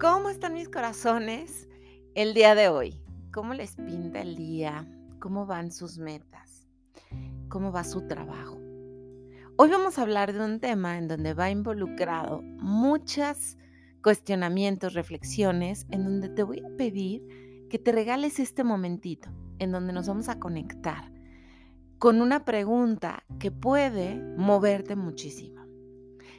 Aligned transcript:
¿Cómo 0.00 0.28
están 0.28 0.54
mis 0.54 0.68
corazones 0.68 1.68
el 2.14 2.32
día 2.32 2.54
de 2.54 2.68
hoy? 2.68 3.02
¿Cómo 3.32 3.52
les 3.52 3.74
pinta 3.74 4.20
el 4.20 4.36
día? 4.36 4.86
¿Cómo 5.18 5.44
van 5.44 5.72
sus 5.72 5.98
metas? 5.98 6.68
¿Cómo 7.48 7.72
va 7.72 7.82
su 7.82 8.06
trabajo? 8.06 8.60
Hoy 9.56 9.68
vamos 9.70 9.98
a 9.98 10.02
hablar 10.02 10.32
de 10.32 10.44
un 10.44 10.60
tema 10.60 10.98
en 10.98 11.08
donde 11.08 11.34
va 11.34 11.50
involucrado 11.50 12.42
muchos 12.42 13.56
cuestionamientos, 14.00 14.94
reflexiones, 14.94 15.84
en 15.90 16.04
donde 16.04 16.28
te 16.28 16.44
voy 16.44 16.60
a 16.60 16.76
pedir 16.76 17.66
que 17.68 17.80
te 17.80 17.90
regales 17.90 18.38
este 18.38 18.62
momentito, 18.62 19.30
en 19.58 19.72
donde 19.72 19.92
nos 19.92 20.06
vamos 20.06 20.28
a 20.28 20.38
conectar 20.38 21.12
con 21.98 22.22
una 22.22 22.44
pregunta 22.44 23.24
que 23.40 23.50
puede 23.50 24.14
moverte 24.36 24.94
muchísimo. 24.94 25.66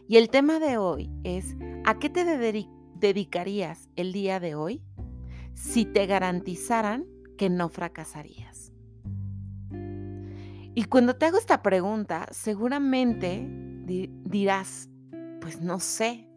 Y 0.07 0.15
el 0.15 0.29
tema 0.29 0.59
de 0.59 0.77
hoy 0.77 1.11
es, 1.25 1.57
¿a 1.83 1.99
qué 1.99 2.09
te 2.09 2.23
dedicarías 2.99 3.89
el 3.95 4.13
día 4.13 4.39
de 4.39 4.55
hoy 4.55 4.83
si 5.53 5.85
te 5.85 6.05
garantizaran 6.05 7.05
que 7.37 7.49
no 7.49 7.69
fracasarías? 7.69 8.71
Y 10.75 10.83
cuando 10.85 11.15
te 11.15 11.25
hago 11.25 11.37
esta 11.37 11.61
pregunta, 11.61 12.27
seguramente 12.31 13.45
dirás, 13.85 14.89
pues 15.41 15.61
no 15.61 15.79
sé. 15.79 16.27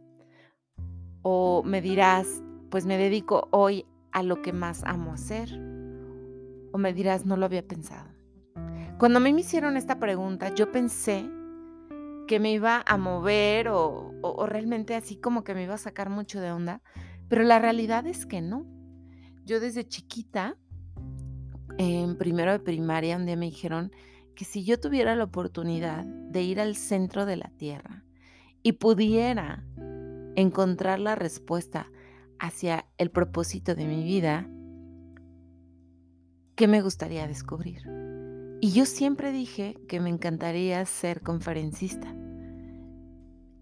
O 1.23 1.63
me 1.65 1.81
dirás, 1.81 2.43
pues 2.71 2.87
me 2.87 2.97
dedico 2.97 3.49
hoy 3.53 3.87
a 4.11 4.23
lo 4.23 4.43
que 4.43 4.53
más 4.53 4.83
amo 4.85 5.13
hacer. 5.13 5.51
O 6.73 6.79
me 6.79 6.93
dirás, 6.93 7.27
no 7.27 7.37
lo 7.37 7.45
había 7.45 7.67
pensado. 7.67 8.09
Cuando 8.99 9.19
a 9.19 9.21
mí 9.21 9.33
me 9.33 9.43
hicieron 9.43 9.77
esta 9.77 9.99
pregunta, 9.99 10.55
yo 10.55 10.73
pensé 10.73 11.29
que 12.33 12.41
me 12.41 12.51
iba 12.51 12.83
a 12.87 12.97
mover 12.97 13.69
o, 13.69 14.47
realmente 14.47 14.95
así 14.95 15.17
como 15.17 15.45
que 15.45 15.53
me 15.53 15.65
iba 15.65 15.75
a 15.75 15.77
sacar 15.77 16.09
mucho 16.09 16.41
de 16.41 16.51
onda, 16.51 16.81
pero 17.29 17.43
la 17.43 17.59
realidad 17.59 18.07
es 18.07 18.25
que 18.25 18.41
no. 18.41 18.65
Yo 19.45 19.61
desde 19.61 19.87
chiquita, 19.87 20.57
en 21.77 22.17
primero 22.17 22.53
de 22.53 22.59
primaria, 22.59 23.19
un 23.19 23.27
día 23.27 23.37
me 23.37 23.45
dijeron 23.45 23.93
que 24.35 24.47
si 24.47 24.65
yo 24.65 24.81
tuviera 24.81 25.15
la 25.15 25.25
oportunidad 25.25 26.07
de 26.07 26.43
ir 26.43 26.59
al 26.59 26.75
centro 26.75 27.27
de 27.27 27.37
la 27.37 27.51
Tierra 27.59 28.03
y 28.63 28.73
pudiera 28.73 29.67
encontrar 30.35 31.01
la 31.01 31.15
respuesta 31.15 31.91
hacia 32.39 32.87
el 32.97 33.11
propósito 33.11 33.75
de 33.75 33.85
mi 33.85 34.05
vida, 34.05 34.49
¿qué 36.55 36.67
me 36.67 36.81
gustaría 36.81 37.27
descubrir? 37.27 37.83
Y 38.63 38.73
yo 38.73 38.87
siempre 38.87 39.33
dije 39.33 39.77
que 39.87 40.01
me 40.01 40.09
encantaría 40.09 40.83
ser 40.87 41.21
conferencista. 41.21 42.17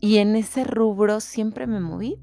Y 0.01 0.17
en 0.17 0.34
ese 0.34 0.65
rubro 0.65 1.20
siempre 1.20 1.67
me 1.67 1.79
moví, 1.79 2.19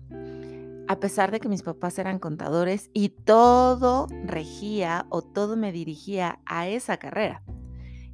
a 0.88 1.00
pesar 1.00 1.32
de 1.32 1.40
que 1.40 1.50
mis 1.50 1.64
papás 1.64 2.00
eran 2.00 2.18
contadores 2.18 2.90
y 2.94 3.10
todo 3.10 4.08
regía 4.26 5.06
o 5.10 5.22
todo 5.22 5.56
me 5.58 5.72
dirigía 5.72 6.40
a 6.46 6.68
esa 6.68 6.98
carrera. 6.98 7.44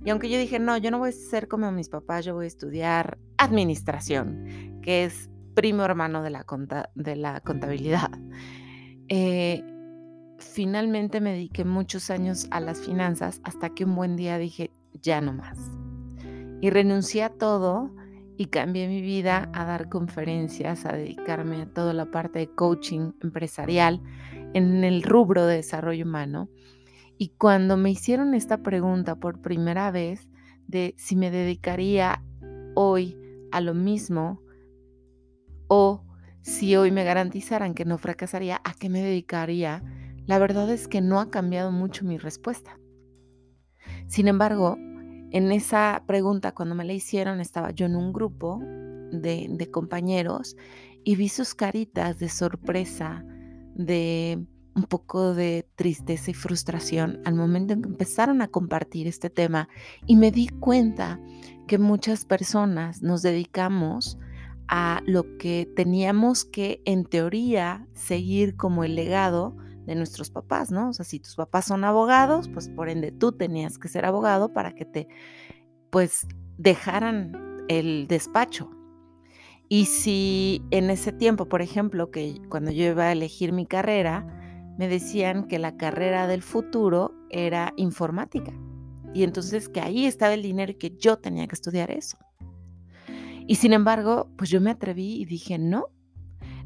Y 0.05 0.09
aunque 0.09 0.29
yo 0.29 0.37
dije, 0.37 0.59
no, 0.59 0.75
yo 0.77 0.91
no 0.91 0.99
voy 0.99 1.09
a 1.09 1.13
ser 1.13 1.47
como 1.47 1.71
mis 1.71 1.87
papás, 1.87 2.25
yo 2.25 2.33
voy 2.33 2.45
a 2.45 2.47
estudiar 2.47 3.17
administración, 3.37 4.79
que 4.81 5.05
es 5.05 5.29
primo 5.53 5.83
hermano 5.83 6.21
de 6.23 6.29
la, 6.29 6.43
contabilidad. 7.41 8.11
Eh, 9.07 9.63
finalmente 10.39 11.21
me 11.21 11.31
dediqué 11.31 11.63
muchos 11.63 12.09
años 12.09 12.47
a 12.51 12.59
las 12.59 12.81
finanzas 12.81 13.39
hasta 13.43 13.69
que 13.69 13.85
un 13.85 13.95
buen 13.95 14.15
día 14.17 14.37
dije, 14.37 14.71
ya 15.01 15.21
no 15.21 15.33
más. 15.33 15.57
Y 16.61 16.69
renuncié 16.69 17.23
a 17.23 17.29
todo 17.29 17.93
y 18.37 18.45
cambié 18.47 18.87
mi 18.87 19.01
vida 19.01 19.49
a 19.53 19.65
dar 19.65 19.89
conferencias, 19.89 20.85
a 20.85 20.93
dedicarme 20.93 21.61
a 21.61 21.65
toda 21.65 21.93
la 21.93 22.05
parte 22.05 22.39
de 22.39 22.53
coaching 22.53 23.11
empresarial 23.21 24.01
en 24.53 24.83
el 24.83 25.03
rubro 25.03 25.45
de 25.45 25.57
desarrollo 25.57 26.05
humano. 26.05 26.49
Y 27.17 27.29
cuando 27.29 27.77
me 27.77 27.91
hicieron 27.91 28.33
esta 28.33 28.57
pregunta 28.63 29.15
por 29.15 29.41
primera 29.41 29.91
vez 29.91 30.27
de 30.67 30.95
si 30.97 31.15
me 31.15 31.29
dedicaría 31.29 32.23
hoy 32.75 33.17
a 33.51 33.61
lo 33.61 33.73
mismo 33.73 34.41
o 35.67 36.03
si 36.41 36.75
hoy 36.75 36.91
me 36.91 37.03
garantizaran 37.03 37.73
que 37.73 37.85
no 37.85 37.97
fracasaría, 37.97 38.59
¿a 38.63 38.73
qué 38.73 38.89
me 38.89 39.01
dedicaría? 39.01 39.83
La 40.25 40.39
verdad 40.39 40.69
es 40.71 40.87
que 40.87 41.01
no 41.01 41.19
ha 41.19 41.29
cambiado 41.29 41.71
mucho 41.71 42.03
mi 42.03 42.17
respuesta. 42.17 42.79
Sin 44.07 44.27
embargo, 44.27 44.77
en 45.33 45.51
esa 45.51 46.03
pregunta, 46.05 46.53
cuando 46.53 46.75
me 46.75 46.85
la 46.85 46.93
hicieron, 46.93 47.41
estaba 47.41 47.71
yo 47.71 47.87
en 47.87 47.95
un 47.95 48.13
grupo 48.13 48.59
de, 49.11 49.67
compañeros 49.71 50.55
y 51.03 51.15
vi 51.15 51.27
sus 51.27 51.55
caritas 51.55 52.19
de 52.19 52.29
sorpresa, 52.29 53.25
de 53.73 54.45
un 54.75 54.83
poco 54.83 55.33
de 55.33 55.67
tristeza 55.75 56.29
y 56.29 56.35
frustración 56.35 57.19
al 57.25 57.33
momento 57.33 57.73
en 57.73 57.81
que 57.81 57.89
empezaron 57.89 58.43
a 58.43 58.47
compartir 58.47 59.07
este 59.07 59.31
tema. 59.31 59.69
Y 60.05 60.17
me 60.17 60.29
di 60.29 60.49
cuenta 60.49 61.19
que 61.67 61.79
muchas 61.79 62.25
personas 62.25 63.01
nos 63.01 63.23
dedicamos 63.23 64.19
a 64.67 65.01
lo 65.07 65.39
que 65.39 65.67
teníamos 65.75 66.45
que 66.45 66.83
en 66.85 67.05
teoría 67.05 67.87
seguir 67.93 68.55
como 68.55 68.83
el 68.83 68.93
legado 68.93 69.57
de 69.85 69.95
nuestros 69.95 70.29
papás, 70.29 70.71
¿no? 70.71 70.89
O 70.89 70.93
sea, 70.93 71.05
si 71.05 71.19
tus 71.19 71.35
papás 71.35 71.65
son 71.65 71.83
abogados, 71.83 72.49
pues 72.49 72.69
por 72.69 72.89
ende 72.89 73.11
tú 73.11 73.31
tenías 73.31 73.77
que 73.77 73.89
ser 73.89 74.05
abogado 74.05 74.53
para 74.53 74.73
que 74.73 74.85
te, 74.85 75.07
pues, 75.89 76.27
dejaran 76.57 77.65
el 77.67 78.07
despacho. 78.07 78.69
Y 79.69 79.85
si 79.85 80.61
en 80.71 80.89
ese 80.89 81.11
tiempo, 81.11 81.47
por 81.47 81.61
ejemplo, 81.61 82.11
que 82.11 82.35
cuando 82.49 82.71
yo 82.71 82.85
iba 82.85 83.05
a 83.05 83.11
elegir 83.11 83.53
mi 83.53 83.65
carrera, 83.65 84.25
me 84.77 84.87
decían 84.87 85.47
que 85.47 85.59
la 85.59 85.77
carrera 85.77 86.27
del 86.27 86.41
futuro 86.41 87.13
era 87.29 87.73
informática. 87.77 88.53
Y 89.13 89.23
entonces 89.23 89.69
que 89.69 89.81
ahí 89.81 90.05
estaba 90.05 90.33
el 90.33 90.41
dinero 90.41 90.71
y 90.71 90.75
que 90.75 90.95
yo 90.97 91.17
tenía 91.17 91.47
que 91.47 91.55
estudiar 91.55 91.91
eso. 91.91 92.17
Y 93.47 93.55
sin 93.55 93.73
embargo, 93.73 94.29
pues 94.37 94.49
yo 94.49 94.61
me 94.61 94.71
atreví 94.71 95.21
y 95.21 95.25
dije, 95.25 95.57
no, 95.57 95.87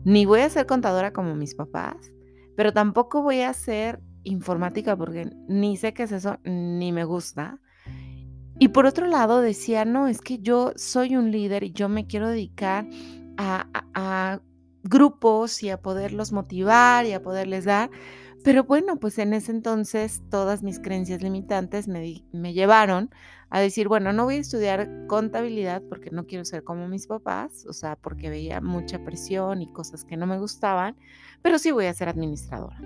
ni 0.04 0.26
voy 0.26 0.42
a 0.42 0.50
ser 0.50 0.66
contadora 0.66 1.12
como 1.12 1.36
mis 1.36 1.56
papás, 1.56 2.12
pero 2.58 2.74
tampoco 2.74 3.22
voy 3.22 3.42
a 3.42 3.52
hacer 3.52 4.02
informática 4.24 4.98
porque 4.98 5.30
ni 5.48 5.78
sé 5.78 5.94
qué 5.94 6.04
es 6.04 6.12
eso, 6.12 6.40
ni 6.44 6.92
me 6.92 7.04
gusta. 7.04 7.62
Y 8.58 8.70
por 8.70 8.88
otro 8.88 9.06
lado 9.06 9.42
decía, 9.42 9.86
no, 9.86 10.08
es 10.08 10.22
que 10.22 10.40
yo 10.40 10.74
soy 10.76 11.16
un 11.16 11.32
líder 11.32 11.64
y 11.64 11.72
yo 11.72 11.88
me 11.88 12.08
quiero 12.08 12.28
dedicar 12.30 12.88
a, 13.38 14.42
grupos 14.84 15.62
y 15.64 15.70
a 15.70 15.82
poderlos 15.82 16.32
motivar 16.32 17.06
y 17.06 17.14
a 17.14 17.22
poderles 17.22 17.66
dar. 17.66 17.92
Pero 18.44 18.64
bueno, 18.64 19.00
pues 19.00 19.20
en 19.20 19.34
ese 19.34 19.52
entonces 19.52 20.24
todas 20.32 20.64
mis 20.64 20.80
creencias 20.80 21.22
limitantes 21.22 21.88
me, 21.88 22.26
me, 22.32 22.54
llevaron 22.54 23.12
a 23.50 23.60
decir, 23.60 23.88
bueno, 23.88 24.14
no 24.14 24.26
voy 24.26 24.36
a 24.36 24.40
estudiar 24.40 24.90
contabilidad 25.08 25.82
porque 25.90 26.12
no 26.12 26.26
quiero 26.26 26.46
ser 26.46 26.64
como 26.64 26.88
mis 26.88 27.08
papás, 27.08 27.66
o 27.68 27.74
sea, 27.74 27.96
porque 27.96 28.30
veía 28.30 28.62
mucha 28.62 29.04
presión 29.04 29.62
y 29.62 29.72
cosas 29.72 30.04
que 30.04 30.18
no 30.18 30.26
me 30.26 30.38
gustaban, 30.38 30.96
pero 31.42 31.60
sí 31.60 31.72
voy 31.72 31.86
a 31.86 31.94
ser 31.94 32.10
administradora. 32.10 32.80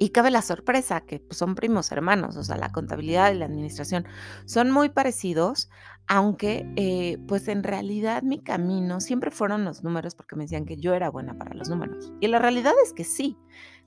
Y 0.00 0.10
cabe 0.10 0.30
la 0.30 0.42
sorpresa 0.42 1.00
que 1.00 1.18
pues, 1.18 1.36
son 1.36 1.54
primos 1.54 1.90
hermanos, 1.90 2.36
o 2.36 2.44
sea, 2.44 2.56
la 2.56 2.70
contabilidad 2.70 3.32
y 3.32 3.38
la 3.38 3.46
administración 3.46 4.06
son 4.44 4.70
muy 4.70 4.90
parecidos, 4.90 5.68
aunque 6.06 6.72
eh, 6.76 7.18
pues 7.26 7.48
en 7.48 7.64
realidad 7.64 8.22
mi 8.22 8.38
camino 8.38 9.00
siempre 9.00 9.30
fueron 9.30 9.64
los 9.64 9.82
números 9.82 10.14
porque 10.14 10.36
me 10.36 10.44
decían 10.44 10.64
que 10.64 10.76
yo 10.76 10.94
era 10.94 11.10
buena 11.10 11.36
para 11.36 11.52
los 11.54 11.68
números. 11.68 12.12
Y 12.20 12.28
la 12.28 12.38
realidad 12.38 12.74
es 12.84 12.92
que 12.92 13.04
sí, 13.04 13.36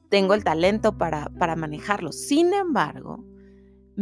tengo 0.09 0.34
el 0.34 0.44
talento 0.44 0.97
para, 0.97 1.30
para 1.40 1.56
manejarlos. 1.56 2.20
Sin 2.20 2.53
embargo, 2.53 3.24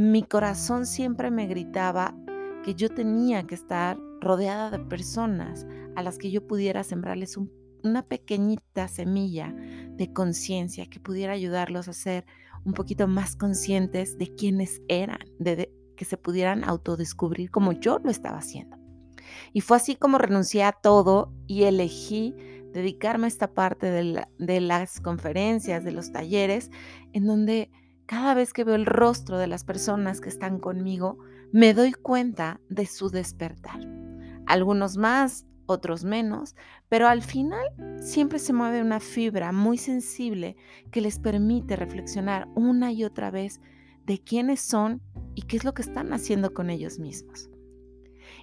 mi 0.02 0.24
corazón 0.24 0.86
siempre 0.86 1.32
me 1.32 1.48
gritaba 1.48 2.16
que 2.64 2.76
yo 2.76 2.90
tenía 2.90 3.44
que 3.46 3.56
estar 3.56 3.98
rodeada 4.22 4.70
de 4.70 4.80
personas 4.80 5.66
a 5.96 6.04
las 6.04 6.18
que 6.18 6.32
yo 6.32 6.46
pudiera 6.46 6.84
sembrarles 6.84 7.38
un 7.38 7.52
una 7.84 8.04
pequeñita 8.04 8.88
semilla 8.88 9.54
de 9.54 10.12
conciencia 10.14 10.86
que 10.88 11.00
pudiera 11.00 11.34
ayudarlos 11.34 11.88
a 11.88 11.94
ser 11.94 12.26
un 12.66 12.74
poquito 12.74 13.08
más 13.08 13.36
conscientes 13.36 14.18
de 14.18 14.34
quiénes 14.36 14.82
eran, 14.88 15.20
de, 15.40 15.72
que 15.96 16.06
se 16.06 16.18
pudieran 16.18 16.64
autodescubrir 16.64 17.52
como 17.52 17.72
yo 17.72 18.00
lo 18.00 18.10
estaba 18.10 18.38
haciendo. 18.38 18.78
Y 19.54 19.62
fue 19.62 19.78
así 19.78 19.96
como 19.96 20.18
renuncié 20.18 20.64
a 20.64 20.72
todo 20.72 21.32
y 21.48 21.64
elegí 21.64 22.36
dedicarme 22.74 23.26
a 23.26 23.30
esta 23.30 23.54
parte 23.54 23.90
de 23.92 24.62
las 24.62 25.00
conferencias, 25.02 25.84
de 25.84 25.92
los 25.92 26.12
talleres, 26.12 26.70
en 27.14 27.26
donde 27.26 27.72
cada 28.10 28.34
vez 28.34 28.54
que 28.54 28.64
veo 28.64 28.74
el 28.74 28.88
rostro 28.88 29.38
de 29.38 29.46
las 29.46 29.64
personas 29.64 30.20
que 30.20 30.30
están 30.30 30.58
conmigo, 30.58 31.20
me 31.52 31.76
doy 31.76 31.92
cuenta 31.92 32.60
de 32.68 32.88
su 32.88 33.12
despertar. 33.12 33.80
Algunos 34.48 34.98
más, 34.98 35.46
otros 35.68 36.04
menos, 36.06 36.56
pero 36.88 37.08
al 37.08 37.22
final 37.22 37.68
siempre 38.02 38.40
se 38.40 38.52
mueve 38.52 38.82
una 38.82 39.00
fibra 39.00 39.52
muy 39.52 39.78
sensible 39.78 40.56
que 40.90 41.02
les 41.02 41.20
permite 41.20 41.76
reflexionar 41.76 42.48
una 42.56 42.92
y 42.92 43.04
otra 43.04 43.30
vez 43.30 43.62
de 44.08 44.18
quiénes 44.18 44.60
son 44.60 45.04
y 45.36 45.44
qué 45.44 45.58
es 45.58 45.64
lo 45.64 45.76
que 45.76 45.84
están 45.84 46.12
haciendo 46.12 46.52
con 46.52 46.72
ellos 46.72 46.98
mismos. 46.98 47.52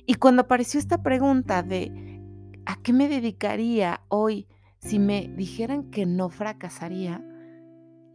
Y 0.06 0.14
cuando 0.14 0.42
apareció 0.42 0.78
esta 0.78 1.02
pregunta 1.02 1.64
de 1.64 2.20
¿a 2.66 2.80
qué 2.84 2.92
me 2.92 3.08
dedicaría 3.08 4.02
hoy 4.06 4.46
si 4.78 5.00
me 5.00 5.26
dijeran 5.36 5.90
que 5.90 6.06
no 6.06 6.28
fracasaría, 6.28 7.24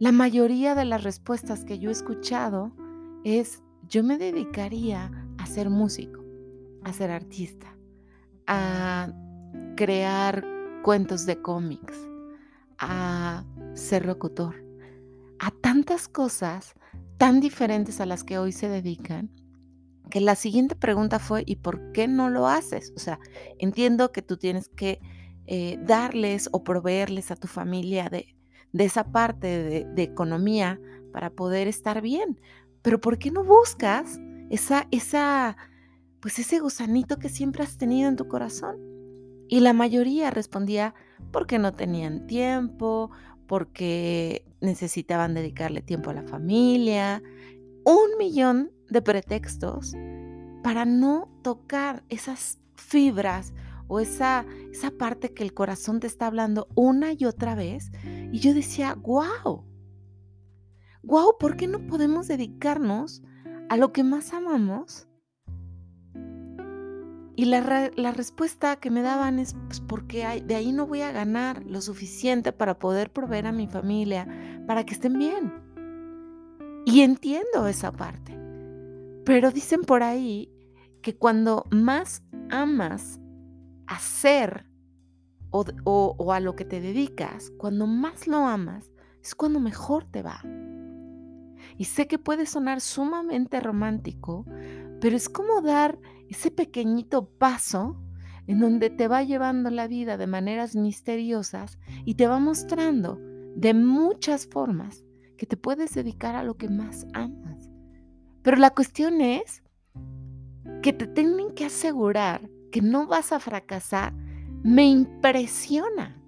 la 0.02 0.10
mayoría 0.10 0.74
de 0.74 0.84
las 0.84 1.04
respuestas 1.04 1.64
que 1.64 1.78
yo 1.78 1.88
he 1.88 1.92
escuchado 1.92 2.72
es 3.22 3.62
yo 3.88 4.02
me 4.02 4.18
dedicaría 4.18 5.12
a 5.38 5.46
ser 5.46 5.70
músico, 5.70 6.24
a 6.82 6.92
ser 6.92 7.12
artista, 7.12 7.76
a 8.48 9.12
crear 9.76 10.44
cuentos 10.82 11.24
de 11.24 11.40
cómics, 11.40 11.96
a 12.78 13.44
ser 13.74 14.04
locutor, 14.04 14.64
a 15.38 15.52
tantas 15.52 16.08
cosas 16.08 16.74
tan 17.16 17.38
diferentes 17.38 18.00
a 18.00 18.06
las 18.06 18.24
que 18.24 18.38
hoy 18.38 18.50
se 18.50 18.68
dedican, 18.68 19.30
que 20.10 20.20
la 20.20 20.34
siguiente 20.34 20.74
pregunta 20.74 21.20
fue, 21.20 21.44
¿y 21.46 21.54
por 21.54 21.92
qué 21.92 22.08
no 22.08 22.28
lo 22.28 22.48
haces? 22.48 22.92
O 22.96 22.98
sea, 22.98 23.20
entiendo 23.60 24.10
que 24.10 24.22
tú 24.22 24.36
tienes 24.36 24.68
que 24.68 24.98
eh, 25.46 25.78
darles 25.86 26.48
o 26.50 26.64
proveerles 26.64 27.30
a 27.30 27.36
tu 27.36 27.46
familia 27.46 28.08
de, 28.08 28.34
esa 28.72 29.12
parte 29.12 29.46
de, 29.46 29.84
de, 29.84 30.02
economía 30.02 30.80
para 31.12 31.30
poder 31.30 31.68
estar 31.68 32.00
bien, 32.00 32.40
pero 32.82 33.00
¿por 33.00 33.18
qué 33.18 33.30
no 33.30 33.44
buscas 33.44 34.18
esa, 34.50 34.88
esa, 34.90 35.56
pues 36.20 36.38
ese 36.38 36.58
gusanito 36.58 37.18
que 37.18 37.28
siempre 37.28 37.62
has 37.62 37.78
tenido 37.78 38.08
en 38.08 38.16
tu 38.16 38.28
corazón? 38.28 38.76
Y 39.48 39.60
la 39.60 39.72
mayoría 39.72 40.30
respondía 40.30 40.94
porque 41.30 41.58
no 41.58 41.72
tenían 41.72 42.26
tiempo, 42.26 43.10
porque 43.46 44.46
necesitaban 44.60 45.34
dedicarle 45.34 45.82
tiempo 45.82 46.10
a 46.10 46.14
la 46.14 46.22
familia, 46.22 47.22
un 47.84 48.16
millón 48.18 48.72
de 48.88 49.02
pretextos 49.02 49.94
para 50.62 50.84
no 50.84 51.28
tocar 51.42 52.04
esas 52.08 52.60
fibras 52.76 53.52
o 53.88 54.00
esa, 54.00 54.46
esa 54.72 54.90
parte 54.90 55.34
que 55.34 55.44
el 55.44 55.52
corazón 55.52 56.00
te 56.00 56.06
está 56.06 56.26
hablando 56.26 56.66
una 56.74 57.12
y 57.12 57.26
otra 57.26 57.54
vez. 57.54 57.90
Y 58.32 58.38
yo 58.38 58.54
decía, 58.54 58.94
wow, 58.94 59.64
wow, 61.02 61.36
¿por 61.38 61.56
qué 61.56 61.68
no 61.68 61.86
podemos 61.86 62.26
dedicarnos 62.26 63.22
a 63.68 63.76
lo 63.76 63.92
que 63.92 64.02
más 64.02 64.32
amamos? 64.32 65.08
Y 67.34 67.46
la, 67.46 67.90
la 67.94 68.12
respuesta 68.12 68.76
que 68.76 68.90
me 68.90 69.02
daban 69.02 69.38
es, 69.38 69.54
pues 69.66 69.80
porque 69.80 70.42
de 70.44 70.54
ahí 70.54 70.72
no 70.72 70.86
voy 70.86 71.02
a 71.02 71.12
ganar 71.12 71.64
lo 71.64 71.80
suficiente 71.80 72.52
para 72.52 72.78
poder 72.78 73.12
proveer 73.12 73.46
a 73.46 73.52
mi 73.52 73.66
familia, 73.66 74.26
para 74.66 74.84
que 74.84 74.94
estén 74.94 75.18
bien. 75.18 75.52
Y 76.86 77.02
entiendo 77.02 77.66
esa 77.68 77.92
parte. 77.92 78.38
Pero 79.24 79.50
dicen 79.50 79.82
por 79.82 80.02
ahí 80.02 80.50
que 81.00 81.16
cuando 81.16 81.64
más 81.70 82.22
amas 82.50 83.21
hacer 83.94 84.66
o, 85.50 85.64
o, 85.84 86.32
a 86.32 86.40
lo 86.40 86.56
que 86.56 86.64
te 86.64 86.80
dedicas, 86.80 87.52
cuando 87.58 87.86
más 87.86 88.26
lo 88.26 88.38
amas, 88.38 88.90
es 89.22 89.34
cuando 89.34 89.60
mejor 89.60 90.04
te 90.04 90.22
va. 90.22 90.40
Y 91.76 91.84
sé 91.84 92.06
que 92.06 92.18
puede 92.18 92.46
sonar 92.46 92.80
sumamente 92.80 93.60
romántico, 93.60 94.44
pero 95.00 95.16
es 95.16 95.28
como 95.28 95.60
dar 95.60 95.98
ese 96.28 96.50
pequeñito 96.50 97.28
paso 97.28 98.02
en 98.46 98.58
donde 98.60 98.90
te 98.90 99.08
va 99.08 99.22
llevando 99.22 99.70
la 99.70 99.86
vida 99.86 100.16
de 100.16 100.26
maneras 100.26 100.74
misteriosas 100.74 101.78
y 102.04 102.14
te 102.14 102.26
va 102.26 102.38
mostrando 102.38 103.18
de 103.54 103.74
muchas 103.74 104.46
formas 104.46 105.04
que 105.36 105.46
te 105.46 105.56
puedes 105.56 105.94
dedicar 105.94 106.34
a 106.34 106.42
lo 106.42 106.56
que 106.56 106.68
más 106.68 107.06
amas. 107.14 107.70
Pero 108.42 108.56
la 108.56 108.70
cuestión 108.70 109.20
es 109.20 109.62
que 110.82 110.92
te 110.92 111.06
tienen 111.06 111.54
que 111.54 111.66
asegurar 111.66 112.48
que 112.72 112.82
no 112.82 113.06
vas 113.06 113.30
a 113.30 113.38
fracasar. 113.38 114.12
Me 114.64 114.84
impresiona. 114.86 116.20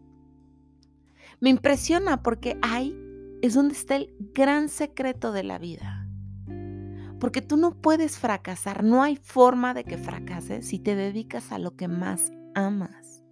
Me 1.41 1.51
impresiona 1.51 2.23
porque 2.23 2.57
ahí 2.63 2.97
es 3.43 3.55
donde 3.55 3.75
está 3.75 3.97
el 3.97 4.15
gran 4.33 4.69
secreto 4.69 5.33
de 5.33 5.43
la 5.43 5.59
vida. 5.59 6.09
Porque 7.19 7.43
tú 7.43 7.57
no 7.57 7.81
puedes 7.81 8.19
fracasar, 8.19 8.85
no 8.85 9.03
hay 9.03 9.17
forma 9.17 9.75
de 9.75 9.85
que 9.85 9.99
fracases 9.99 10.69
si 10.69 10.79
te 10.79 10.95
dedicas 10.95 11.51
a 11.51 11.59
lo 11.59 11.75
que 11.75 11.89
más 11.89 12.33
amas. 12.55 13.25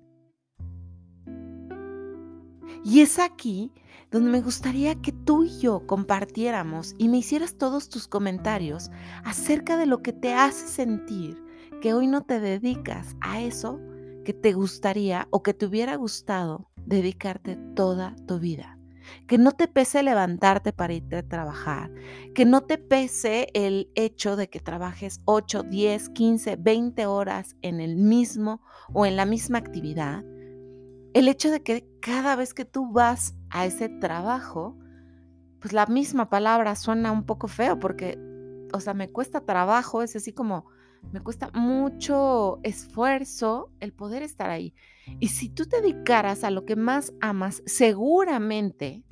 Y 2.85 3.01
es 3.01 3.19
aquí 3.19 3.73
donde 4.11 4.31
me 4.31 4.41
gustaría 4.41 4.95
que 4.97 5.13
tú 5.13 5.45
y 5.45 5.61
yo 5.61 5.87
compartiéramos 5.87 6.95
y 6.99 7.09
me 7.09 7.19
hicieras 7.19 7.57
todos 7.57 7.89
tus 7.89 8.09
comentarios 8.09 8.91
acerca 9.25 9.77
de 9.77 9.87
lo 9.87 10.03
que 10.03 10.13
te 10.13 10.35
hace 10.35 10.67
sentir 10.67 11.42
que 11.83 11.95
hoy 11.95 12.07
no 12.07 12.23
te 12.23 12.39
dedicas 12.39 13.17
a 13.21 13.41
eso 13.43 13.81
que 14.25 14.33
te 14.33 14.53
gustaría 14.53 15.27
o 15.31 15.43
que 15.43 15.53
te 15.53 15.67
hubiera 15.67 15.97
gustado 15.97 16.71
dedicarte 16.77 17.57
toda 17.75 18.15
tu 18.29 18.39
vida. 18.39 18.79
Que 19.27 19.37
no 19.37 19.51
te 19.51 19.67
pese 19.67 20.01
levantarte 20.05 20.73
para 20.73 20.93
irte 20.93 21.17
a 21.17 21.29
trabajar, 21.29 21.91
que 22.37 22.45
no 22.45 22.61
te 22.61 22.79
pese 22.79 23.49
el 23.53 23.91
hecho 23.97 24.37
de 24.37 24.49
que 24.49 24.61
trabajes 24.61 25.21
8, 25.25 25.65
10, 25.65 26.11
15, 26.11 26.55
20 26.55 27.07
horas 27.07 27.57
en 27.63 27.81
el 27.81 27.97
mismo 27.97 28.63
o 28.93 29.05
en 29.05 29.17
la 29.17 29.27
misma 29.27 29.59
actividad, 29.59 30.23
el 31.15 31.27
hecho 31.27 31.51
de 31.51 31.65
que 31.65 31.85
cada 32.01 32.37
vez 32.37 32.55
que 32.55 32.65
tú 32.65 32.93
vas 32.93 33.35
a 33.51 33.67
ese 33.67 33.89
trabajo, 33.89 34.79
pues 35.59 35.73
la 35.73 35.87
misma 35.87 36.31
palabra 36.31 36.77
suena 36.77 37.11
un 37.11 37.27
poco 37.27 37.49
feo 37.49 37.81
porque, 37.81 38.21
o 38.73 38.79
sea, 38.79 38.95
me 38.95 39.11
cuesta 39.11 39.41
trabajo, 39.41 40.03
es 40.03 40.15
así 40.15 40.33
como, 40.33 40.67
me 41.11 41.21
cuesta 41.21 41.51
mucho 41.53 42.61
esfuerzo 42.63 43.71
el 43.81 43.93
poder 43.93 44.23
estar 44.23 44.51
ahí. 44.51 44.75
Y 45.19 45.29
si 45.29 45.49
tú 45.49 45.67
te 45.67 45.81
dedicaras 45.81 46.45
a 46.45 46.51
lo 46.51 46.65
que 46.65 46.77
más 46.77 47.13
amas, 47.21 47.63
seguramente 47.67 49.03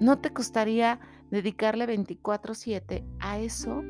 no 0.00 0.18
te 0.18 0.30
costaría 0.30 1.00
dedicarle 1.30 1.86
24/7 1.86 3.04
a 3.20 3.38
eso 3.38 3.82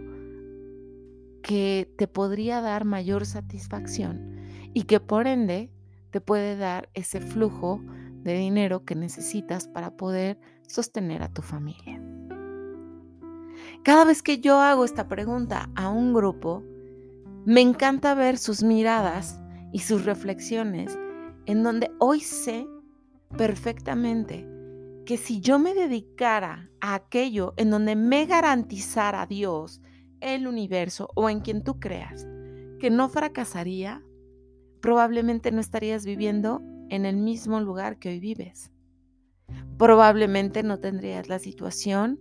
que 1.43 1.91
te 1.97 2.07
podría 2.07 2.61
dar 2.61 2.85
mayor 2.85 3.25
satisfacción 3.25 4.37
y 4.75 4.83
que 4.83 5.01
por 5.01 5.27
ende 5.27 5.71
te 6.11 6.21
puede 6.21 6.57
dar 6.57 6.91
ese 6.95 7.21
flujo 7.21 7.81
de 8.23 8.35
dinero 8.35 8.85
que 8.85 8.95
necesitas 8.95 9.69
para 9.69 9.97
poder 9.97 10.39
sostener 10.67 11.23
a 11.23 11.33
tu 11.33 11.43
familia. 11.43 12.03
Cada 13.83 14.05
vez 14.05 14.23
que 14.23 14.41
yo 14.41 14.61
hago 14.61 14.85
esta 14.85 15.09
pregunta 15.09 15.71
a 15.75 15.89
un 15.89 16.13
grupo, 16.13 16.63
me 17.45 17.61
encanta 17.61 18.15
ver 18.15 18.39
sus 18.39 18.63
miradas 18.63 19.41
y 19.73 19.81
sus 19.81 20.05
reflexiones 20.05 20.99
en 21.47 21.63
donde 21.63 21.91
hoy 21.99 22.21
sé 22.21 22.67
perfectamente 23.37 24.47
que 25.07 25.17
si 25.17 25.41
yo 25.41 25.59
me 25.59 25.75
dedicara 25.75 26.71
a 26.81 26.95
aquello 26.95 27.55
en 27.57 27.71
donde 27.71 27.97
me 27.97 28.27
garantizara 28.27 29.27
Dios, 29.27 29.81
el 30.21 30.47
universo 30.47 31.11
o 31.15 31.31
en 31.31 31.41
quien 31.41 31.65
tú 31.65 31.81
creas, 31.81 32.27
que 32.79 32.91
no 32.91 33.09
fracasaría, 33.09 34.03
probablemente 34.81 35.51
no 35.51 35.61
estarías 35.61 36.05
viviendo 36.05 36.63
en 36.91 37.07
el 37.07 37.17
mismo 37.17 37.61
lugar 37.61 37.99
que 37.99 38.11
hoy 38.11 38.21
vives. 38.21 38.71
Probablemente 39.79 40.63
no 40.63 40.79
tendrías 40.79 41.29
la 41.29 41.39
situación 41.39 42.21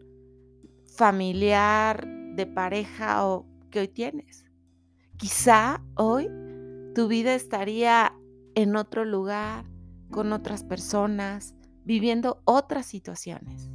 familiar, 0.95 2.07
de 2.35 2.47
pareja 2.47 3.27
o 3.27 3.45
que 3.69 3.81
hoy 3.81 3.87
tienes. 3.87 4.48
Quizá 5.19 5.83
hoy 5.95 6.31
tu 6.95 7.09
vida 7.09 7.35
estaría 7.35 8.15
en 8.55 8.77
otro 8.77 9.03
lugar, 9.03 9.65
con 10.09 10.31
otras 10.31 10.63
personas, 10.63 11.55
viviendo 11.83 12.41
otras 12.45 12.85
situaciones. 12.85 13.69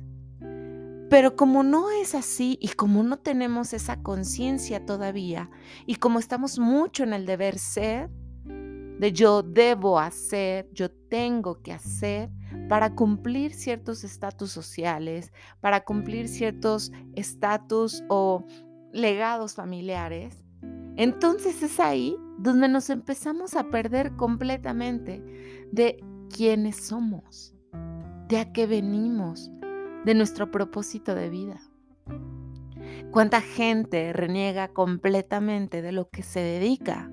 Pero 1.10 1.36
como 1.36 1.62
no 1.62 1.90
es 1.90 2.14
así 2.14 2.56
y 2.62 2.68
como 2.68 3.02
no 3.02 3.18
tenemos 3.18 3.74
esa 3.74 4.02
conciencia 4.02 4.86
todavía 4.86 5.50
y 5.84 5.96
como 5.96 6.18
estamos 6.18 6.58
mucho 6.58 7.04
en 7.04 7.12
el 7.12 7.26
deber 7.26 7.58
ser, 7.58 8.08
de 8.46 9.12
yo 9.12 9.42
debo 9.42 9.98
hacer, 9.98 10.70
yo 10.72 10.90
tengo 10.90 11.60
que 11.60 11.74
hacer 11.74 12.30
para 12.70 12.94
cumplir 12.94 13.52
ciertos 13.52 14.02
estatus 14.02 14.50
sociales, 14.50 15.30
para 15.60 15.84
cumplir 15.84 16.26
ciertos 16.26 16.90
estatus 17.14 18.02
o 18.08 18.46
legados 18.94 19.54
familiares, 19.54 20.43
entonces 20.96 21.62
es 21.62 21.80
ahí 21.80 22.16
donde 22.38 22.68
nos 22.68 22.90
empezamos 22.90 23.56
a 23.56 23.70
perder 23.70 24.16
completamente 24.16 25.22
de 25.72 26.02
quiénes 26.34 26.76
somos, 26.76 27.54
de 28.28 28.38
a 28.38 28.52
qué 28.52 28.66
venimos, 28.66 29.50
de 30.04 30.14
nuestro 30.14 30.50
propósito 30.50 31.14
de 31.14 31.30
vida. 31.30 31.60
¿Cuánta 33.10 33.40
gente 33.40 34.12
reniega 34.12 34.68
completamente 34.68 35.82
de 35.82 35.92
lo 35.92 36.10
que 36.10 36.22
se 36.22 36.40
dedica? 36.40 37.10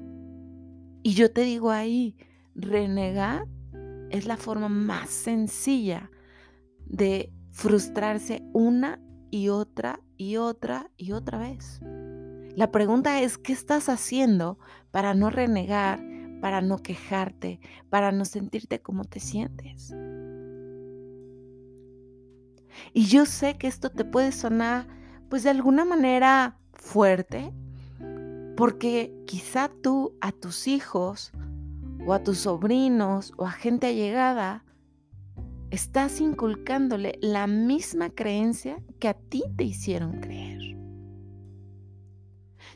Y 1.04 1.14
yo 1.14 1.32
te 1.32 1.42
digo 1.42 1.72
ahí, 1.72 2.16
renegar 2.56 3.48
es 4.10 4.26
la 4.26 4.38
forma 4.38 4.68
más 4.68 5.10
sencilla 5.10 6.12
de 6.86 7.32
frustrarse 7.52 8.44
una 8.54 9.00
y 9.30 9.50
otra 9.50 10.02
y 10.18 10.38
otra 10.38 10.92
y 10.98 11.14
otra 11.14 11.38
vez. 11.38 11.80
La 12.56 12.72
pregunta 12.72 13.22
es, 13.22 13.38
¿qué 13.38 13.54
estás 13.54 13.90
haciendo 13.90 14.58
para 14.92 15.14
no 15.14 15.30
renegar, 15.30 16.02
para 16.42 16.60
no 16.60 16.80
quejarte, 16.80 17.60
para 17.90 18.12
no 18.12 18.26
sentirte 18.26 18.82
como 18.82 19.06
te 19.06 19.22
sientes. 19.22 19.94
Y 22.94 23.06
yo 23.06 23.26
sé 23.26 23.58
que 23.58 23.68
esto 23.68 23.90
te 23.90 24.04
puede 24.04 24.32
sonar, 24.32 24.88
pues 25.30 25.44
de 25.44 25.52
alguna 25.52 25.86
manera 25.86 26.58
fuerte, 26.74 27.54
porque 28.58 29.14
quizá 29.28 29.70
tú 29.82 30.18
a 30.20 30.32
tus 30.32 30.68
hijos 30.68 31.32
o 32.06 32.14
a 32.14 32.24
tus 32.24 32.40
sobrinos 32.40 33.34
o 33.38 33.46
a 33.46 33.52
gente 33.52 33.88
allegada 33.88 34.66
estás 35.70 36.20
inculcándole 36.20 37.18
la 37.22 37.48
misma 37.48 38.10
creencia 38.10 38.82
que 39.00 39.08
a 39.08 39.14
ti 39.14 39.44
te 39.56 39.64
hicieron 39.64 40.20
creer. 40.20 40.81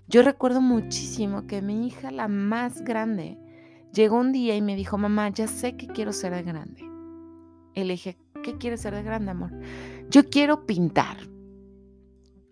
Yo 0.08 0.22
recuerdo 0.22 0.62
muchísimo 0.62 1.48
que 1.48 1.62
mi 1.62 1.88
hija, 1.88 2.12
la 2.12 2.28
más 2.28 2.82
grande, 2.84 3.40
llegó 3.92 4.20
un 4.20 4.32
día 4.32 4.56
y 4.56 4.62
me 4.62 4.76
dijo, 4.76 4.98
mamá, 4.98 5.30
ya 5.30 5.48
sé 5.48 5.76
que 5.76 5.88
quiero 5.88 6.14
ser 6.14 6.34
de 6.36 6.44
grande. 6.44 6.84
Y 7.74 7.84
le 7.84 7.94
dije, 7.94 8.18
¿qué 8.44 8.58
quieres 8.58 8.82
ser 8.82 8.94
de 8.94 9.04
grande, 9.04 9.32
amor? 9.32 9.52
Yo 10.10 10.30
quiero 10.30 10.66
pintar. 10.66 11.18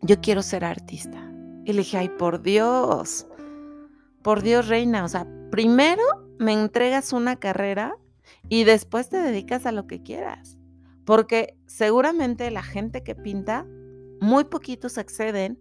Yo 0.01 0.19
quiero 0.19 0.41
ser 0.41 0.65
artista. 0.65 1.31
Y 1.63 1.73
le 1.73 1.79
dije, 1.79 1.97
ay, 1.97 2.09
por 2.09 2.41
Dios, 2.41 3.27
por 4.23 4.41
Dios, 4.41 4.67
reina, 4.67 5.05
o 5.05 5.07
sea, 5.07 5.27
primero 5.51 6.01
me 6.39 6.53
entregas 6.53 7.13
una 7.13 7.35
carrera 7.35 7.95
y 8.49 8.63
después 8.63 9.09
te 9.09 9.17
dedicas 9.17 9.65
a 9.65 9.71
lo 9.71 9.85
que 9.85 10.01
quieras. 10.01 10.57
Porque 11.05 11.55
seguramente 11.67 12.49
la 12.51 12.63
gente 12.63 13.03
que 13.03 13.15
pinta, 13.15 13.65
muy 14.19 14.45
poquitos 14.45 14.97
acceden 14.97 15.59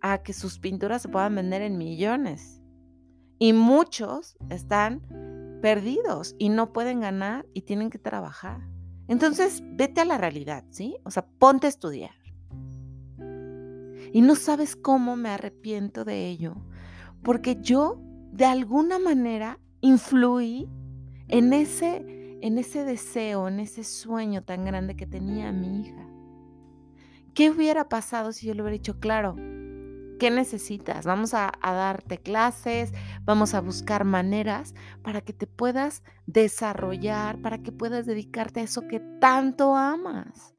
a 0.00 0.22
que 0.22 0.32
sus 0.32 0.58
pinturas 0.58 1.02
se 1.02 1.08
puedan 1.08 1.34
vender 1.34 1.62
en 1.62 1.78
millones. 1.78 2.62
Y 3.38 3.52
muchos 3.52 4.36
están 4.50 5.02
perdidos 5.62 6.34
y 6.38 6.48
no 6.48 6.72
pueden 6.72 7.00
ganar 7.00 7.46
y 7.54 7.62
tienen 7.62 7.90
que 7.90 7.98
trabajar. 7.98 8.60
Entonces, 9.08 9.62
vete 9.64 10.00
a 10.00 10.04
la 10.04 10.18
realidad, 10.18 10.64
¿sí? 10.70 10.96
O 11.04 11.10
sea, 11.10 11.26
ponte 11.38 11.66
a 11.66 11.70
estudiar. 11.70 12.14
Y 14.12 14.20
no 14.22 14.36
sabes 14.36 14.76
cómo 14.76 15.16
me 15.16 15.30
arrepiento 15.30 16.04
de 16.04 16.28
ello, 16.28 16.56
porque 17.22 17.58
yo 17.60 18.00
de 18.32 18.44
alguna 18.44 18.98
manera 18.98 19.58
influí 19.80 20.68
en 21.28 21.52
ese, 21.52 22.38
en 22.40 22.58
ese 22.58 22.84
deseo, 22.84 23.48
en 23.48 23.60
ese 23.60 23.84
sueño 23.84 24.42
tan 24.42 24.64
grande 24.64 24.96
que 24.96 25.06
tenía 25.06 25.52
mi 25.52 25.82
hija. 25.82 26.06
¿Qué 27.34 27.50
hubiera 27.50 27.88
pasado 27.88 28.32
si 28.32 28.46
yo 28.46 28.54
le 28.54 28.62
hubiera 28.62 28.74
dicho, 28.74 28.98
claro, 28.98 29.36
¿qué 30.18 30.30
necesitas? 30.30 31.06
Vamos 31.06 31.32
a, 31.32 31.52
darte 31.62 32.18
clases, 32.18 32.92
vamos 33.24 33.54
a 33.54 33.60
buscar 33.60 34.04
maneras 34.04 34.74
para 35.02 35.20
que 35.20 35.32
te 35.32 35.46
puedas 35.46 36.02
desarrollar, 36.26 37.40
para 37.40 37.62
que 37.62 37.72
puedas 37.72 38.04
dedicarte 38.04 38.60
a 38.60 38.64
eso 38.64 38.86
que 38.88 39.00
tanto 39.20 39.74
amas. 39.76 40.54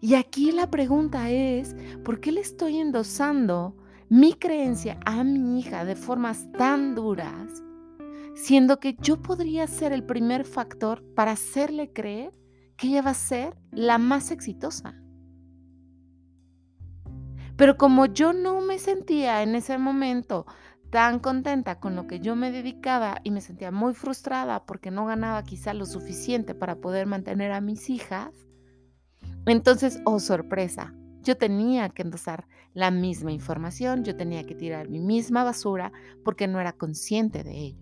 Y 0.00 0.14
aquí 0.14 0.50
la 0.50 0.70
pregunta 0.70 1.30
es, 1.30 1.76
¿por 2.04 2.20
qué 2.20 2.32
le 2.32 2.40
estoy 2.40 2.78
endosando 2.78 3.76
mi 4.08 4.34
creencia 4.34 4.98
a 5.04 5.22
mi 5.22 5.60
hija 5.60 5.84
de 5.84 5.94
formas 5.94 6.50
tan 6.58 6.94
duras, 6.94 7.62
siendo 8.34 8.80
que 8.80 8.96
yo 9.00 9.22
podría 9.22 9.66
ser 9.66 9.92
el 9.92 10.04
primer 10.04 10.44
factor 10.44 11.04
para 11.14 11.32
hacerle 11.32 11.92
creer 11.92 12.32
que 12.76 12.88
ella 12.88 13.02
va 13.02 13.10
a 13.10 13.14
ser 13.14 13.56
la 13.70 13.98
más 13.98 14.32
exitosa? 14.32 15.01
Pero 17.62 17.76
como 17.76 18.06
yo 18.06 18.32
no 18.32 18.60
me 18.60 18.80
sentía 18.80 19.40
en 19.44 19.54
ese 19.54 19.78
momento 19.78 20.46
tan 20.90 21.20
contenta 21.20 21.78
con 21.78 21.94
lo 21.94 22.08
que 22.08 22.18
yo 22.18 22.34
me 22.34 22.50
dedicaba 22.50 23.20
y 23.22 23.30
me 23.30 23.40
sentía 23.40 23.70
muy 23.70 23.94
frustrada 23.94 24.66
porque 24.66 24.90
no 24.90 25.06
ganaba 25.06 25.44
quizá 25.44 25.72
lo 25.72 25.86
suficiente 25.86 26.56
para 26.56 26.74
poder 26.80 27.06
mantener 27.06 27.52
a 27.52 27.60
mis 27.60 27.88
hijas, 27.88 28.34
entonces, 29.46 30.00
oh 30.06 30.18
sorpresa, 30.18 30.92
yo 31.22 31.36
tenía 31.36 31.88
que 31.88 32.02
endosar 32.02 32.48
la 32.74 32.90
misma 32.90 33.30
información, 33.30 34.02
yo 34.02 34.16
tenía 34.16 34.42
que 34.42 34.56
tirar 34.56 34.88
mi 34.88 34.98
misma 34.98 35.44
basura 35.44 35.92
porque 36.24 36.48
no 36.48 36.58
era 36.58 36.72
consciente 36.72 37.44
de 37.44 37.58
ello. 37.58 37.81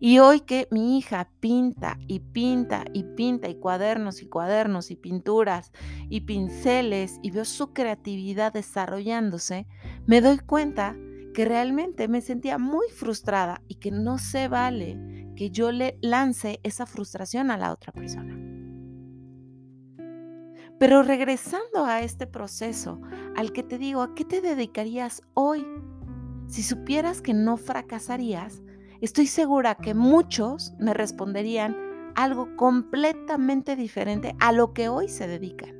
Y 0.00 0.18
hoy 0.18 0.40
que 0.40 0.68
mi 0.70 0.98
hija 0.98 1.30
pinta 1.40 1.98
y 2.06 2.20
pinta 2.20 2.84
y 2.92 3.04
pinta 3.04 3.48
y 3.48 3.56
cuadernos 3.56 4.22
y 4.22 4.28
cuadernos 4.28 4.90
y 4.90 4.96
pinturas 4.96 5.72
y 6.08 6.22
pinceles 6.22 7.18
y 7.22 7.30
veo 7.30 7.44
su 7.44 7.72
creatividad 7.72 8.52
desarrollándose, 8.52 9.66
me 10.06 10.20
doy 10.20 10.38
cuenta 10.38 10.96
que 11.34 11.44
realmente 11.44 12.08
me 12.08 12.20
sentía 12.20 12.58
muy 12.58 12.88
frustrada 12.88 13.62
y 13.68 13.76
que 13.76 13.90
no 13.90 14.18
se 14.18 14.48
vale 14.48 15.32
que 15.36 15.50
yo 15.50 15.72
le 15.72 15.98
lance 16.00 16.60
esa 16.62 16.86
frustración 16.86 17.50
a 17.50 17.58
la 17.58 17.72
otra 17.72 17.92
persona. 17.92 18.38
Pero 20.78 21.02
regresando 21.02 21.84
a 21.84 22.00
este 22.00 22.26
proceso, 22.26 23.00
al 23.36 23.52
que 23.52 23.62
te 23.62 23.78
digo, 23.78 24.02
¿a 24.02 24.14
qué 24.14 24.24
te 24.24 24.40
dedicarías 24.40 25.22
hoy? 25.34 25.64
Si 26.46 26.62
supieras 26.62 27.20
que 27.22 27.32
no 27.32 27.56
fracasarías, 27.56 28.62
estoy 29.04 29.26
segura 29.26 29.74
que 29.74 29.94
muchos 29.94 30.74
me 30.78 30.94
responderían 30.94 31.76
algo 32.14 32.56
completamente 32.56 33.76
diferente 33.76 34.34
a 34.40 34.52
lo 34.52 34.72
que 34.72 34.88
hoy 34.88 35.08
se 35.08 35.26
dedican. 35.26 35.74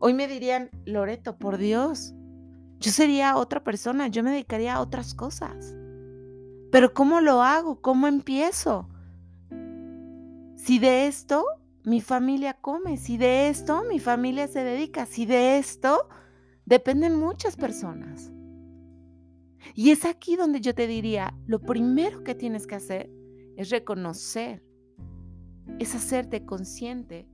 Hoy 0.00 0.14
me 0.14 0.28
dirían, 0.28 0.70
Loreto, 0.84 1.38
por 1.38 1.58
Dios, 1.58 2.14
yo 2.78 2.90
sería 2.92 3.36
otra 3.36 3.64
persona, 3.64 4.08
yo 4.08 4.22
me 4.22 4.30
dedicaría 4.30 4.74
a 4.74 4.80
otras 4.80 5.14
cosas. 5.14 5.74
Pero 6.70 6.94
¿cómo 6.94 7.20
lo 7.20 7.42
hago? 7.42 7.80
¿Cómo 7.80 8.06
empiezo? 8.06 8.88
Si 10.54 10.78
de 10.78 11.06
esto 11.06 11.44
mi 11.82 12.00
familia 12.00 12.54
come, 12.54 12.98
si 12.98 13.16
de 13.16 13.48
esto 13.48 13.84
mi 13.88 13.98
familia 13.98 14.46
se 14.46 14.62
dedica, 14.62 15.06
si 15.06 15.24
de 15.24 15.58
esto 15.58 16.08
dependen 16.66 17.16
muchas 17.16 17.56
personas. 17.56 18.30
Y 19.74 19.90
es 19.90 20.04
aquí 20.04 20.36
donde 20.36 20.60
yo 20.60 20.74
te 20.74 20.86
diría, 20.86 21.34
lo 21.46 21.60
primero 21.60 22.24
que 22.24 22.34
tienes 22.34 22.66
que 22.66 22.74
hacer 22.74 23.10
es 23.56 23.70
reconocer, 23.70 24.62
es 25.78 25.94
hacerte 25.94 26.44
consciente 26.44 27.28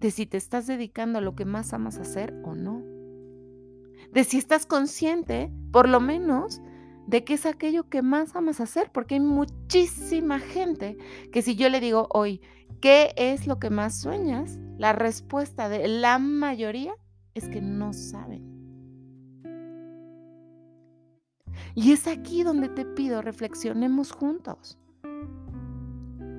de 0.00 0.10
si 0.10 0.26
te 0.26 0.36
estás 0.36 0.66
dedicando 0.66 1.18
a 1.18 1.22
lo 1.22 1.34
que 1.34 1.44
más 1.44 1.72
amas 1.72 1.98
hacer 1.98 2.34
o 2.44 2.54
no. 2.54 2.82
De 4.12 4.24
si 4.24 4.38
estás 4.38 4.66
consciente, 4.66 5.50
por 5.72 5.88
lo 5.88 6.00
menos, 6.00 6.60
de 7.06 7.24
qué 7.24 7.34
es 7.34 7.46
aquello 7.46 7.88
que 7.88 8.02
más 8.02 8.36
amas 8.36 8.60
hacer, 8.60 8.90
porque 8.92 9.14
hay 9.14 9.20
muchísima 9.20 10.38
gente 10.38 10.96
que 11.32 11.42
si 11.42 11.56
yo 11.56 11.68
le 11.68 11.80
digo 11.80 12.08
hoy, 12.10 12.40
¿qué 12.80 13.12
es 13.16 13.46
lo 13.46 13.58
que 13.58 13.70
más 13.70 13.98
sueñas? 13.98 14.58
La 14.76 14.92
respuesta 14.92 15.68
de 15.68 15.88
la 15.88 16.18
mayoría 16.18 16.94
es 17.34 17.48
que 17.48 17.60
no 17.60 17.92
saben. 17.92 18.57
Y 21.80 21.92
es 21.92 22.08
aquí 22.08 22.42
donde 22.42 22.68
te 22.68 22.84
pido 22.84 23.22
reflexionemos 23.22 24.10
juntos. 24.10 24.80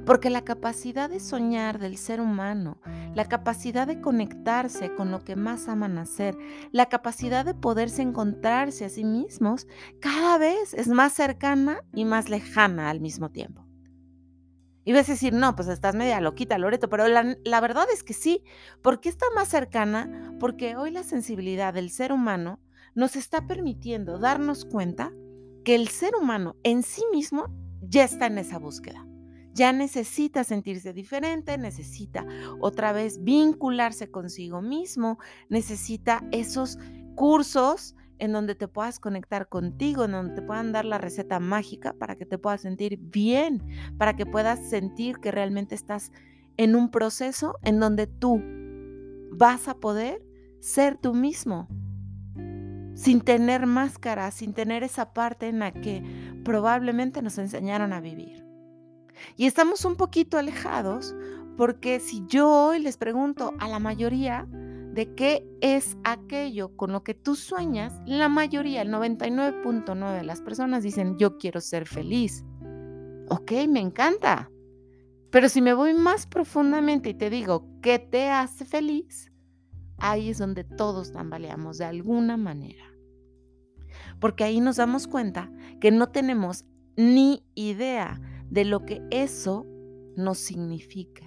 Porque 0.06 0.30
la 0.30 0.44
capacidad 0.44 1.10
de 1.10 1.22
soñar 1.22 1.80
del 1.80 1.96
ser 1.96 2.20
humano, 2.20 2.82
la 3.16 3.24
capacidad 3.24 3.88
de 3.88 4.02
conectarse 4.02 4.94
con 4.96 5.12
lo 5.12 5.24
que 5.24 5.38
más 5.38 5.70
aman 5.70 5.98
hacer, 5.98 6.38
la 6.74 6.88
capacidad 6.88 7.46
de 7.46 7.54
poderse 7.54 8.02
encontrarse 8.02 8.84
a 8.84 8.90
sí 8.90 9.06
mismos, 9.06 9.66
cada 10.02 10.38
vez 10.38 10.74
es 10.74 10.90
más 10.90 11.14
cercana 11.14 11.86
y 11.94 12.04
más 12.04 12.30
lejana 12.30 12.90
al 12.90 13.00
mismo 13.00 13.32
tiempo. 13.32 13.66
Y 14.84 14.92
vas 14.92 15.08
a 15.08 15.14
decir, 15.14 15.32
no, 15.32 15.56
pues 15.56 15.70
estás 15.70 15.96
media 15.96 16.20
loquita, 16.20 16.58
Loreto, 16.58 16.90
pero 16.90 17.08
la, 17.08 17.38
la 17.46 17.62
verdad 17.62 17.86
es 17.94 18.04
que 18.04 18.14
sí. 18.14 18.44
¿Por 18.82 19.00
qué 19.00 19.08
está 19.08 19.26
más 19.36 19.48
cercana? 19.48 20.34
Porque 20.38 20.76
hoy 20.76 20.92
la 20.92 21.04
sensibilidad 21.04 21.74
del 21.74 21.92
ser 21.92 22.12
humano 22.12 22.60
nos 22.94 23.16
está 23.16 23.48
permitiendo 23.48 24.18
darnos 24.18 24.66
cuenta 24.66 25.14
que 25.64 25.76
el 25.76 25.88
ser 25.88 26.16
humano 26.16 26.56
en 26.64 26.84
sí 26.84 27.04
mismo 27.12 27.48
ya 27.82 28.04
está 28.04 28.28
en 28.28 28.38
esa 28.38 28.60
búsqueda. 28.60 29.06
Ya 29.54 29.74
necesita 29.74 30.44
sentirse 30.44 30.94
diferente, 30.94 31.58
necesita 31.58 32.26
otra 32.62 32.94
vez 32.94 33.24
vincularse 33.24 34.10
consigo 34.10 34.62
mismo, 34.62 35.18
necesita 35.50 36.24
esos 36.32 36.78
cursos 37.16 37.96
en 38.20 38.32
donde 38.32 38.54
te 38.56 38.68
puedas 38.68 39.00
conectar 39.00 39.50
contigo, 39.50 40.06
en 40.06 40.12
donde 40.12 40.36
te 40.36 40.42
puedan 40.42 40.72
dar 40.72 40.86
la 40.86 40.98
receta 40.98 41.40
mágica 41.40 41.94
para 41.94 42.16
que 42.16 42.26
te 42.26 42.38
puedas 42.38 42.62
sentir 42.62 43.00
bien, 43.02 43.64
para 43.98 44.16
que 44.16 44.26
puedas 44.26 44.70
sentir 44.70 45.18
que 45.18 45.32
realmente 45.32 45.76
estás 45.76 46.12
en 46.58 46.76
un 46.76 46.92
proceso 46.92 47.56
en 47.64 47.80
donde 47.80 48.08
tú 48.08 48.42
vas 49.32 49.68
a 49.68 49.76
poder 49.76 50.22
ser 50.60 50.98
tú 50.98 51.14
mismo, 51.14 51.70
sin 53.00 53.22
tener 53.22 53.66
máscara, 53.66 54.30
sin 54.30 54.54
tener 54.54 54.84
esa 54.84 55.14
parte 55.14 55.48
en 55.48 55.60
la 55.60 55.72
que 55.72 56.04
probablemente 56.44 57.22
nos 57.22 57.38
enseñaron 57.38 57.94
a 57.94 58.02
vivir. 58.02 58.46
Y 59.38 59.46
estamos 59.46 59.86
un 59.86 59.96
poquito 59.96 60.38
alejados 60.38 61.16
porque 61.56 62.02
si 62.02 62.26
yo 62.28 62.50
hoy 62.50 62.80
les 62.80 62.98
pregunto 62.98 63.54
a 63.60 63.70
la 63.70 63.80
mayoría, 63.80 64.46
de 64.52 65.16
qué 65.16 65.48
es 65.62 65.96
aquello 66.04 66.76
con 66.76 66.92
lo 66.92 67.06
que 67.06 67.14
tú 67.14 67.36
sueñas, 67.36 67.94
la 68.06 68.28
mayoría, 68.28 68.82
el 68.82 68.90
99.9 68.90 70.18
de 70.18 70.24
las 70.24 70.42
personas 70.42 70.84
dicen, 70.84 71.18
yo 71.18 71.38
quiero 71.38 71.62
ser 71.62 71.88
feliz. 71.88 72.44
Ok, 73.30 73.54
me 73.70 73.80
encanta. 73.80 74.52
Pero 75.32 75.48
si 75.48 75.62
me 75.62 75.74
voy 75.74 75.94
más 75.94 76.28
profundamente 76.28 77.12
y 77.12 77.14
te 77.14 77.30
digo, 77.30 77.66
¿qué 77.82 77.98
te 77.98 78.30
hace 78.30 78.66
feliz? 78.66 79.32
Ahí 80.00 80.30
es 80.30 80.38
donde 80.38 80.66
todos 80.66 81.14
tambaleamos 81.14 81.78
de 81.78 81.86
alguna 81.86 82.36
manera. 82.36 82.89
Porque 84.20 84.44
ahí 84.44 84.60
nos 84.60 84.78
damos 84.78 85.08
cuenta 85.08 85.52
que 85.80 85.92
no 85.92 86.08
tenemos 86.08 86.66
ni 86.96 87.44
idea 87.56 88.20
de 88.50 88.66
lo 88.66 88.86
que 88.86 89.02
eso 89.12 89.66
nos 90.16 90.38
significa. 90.38 91.26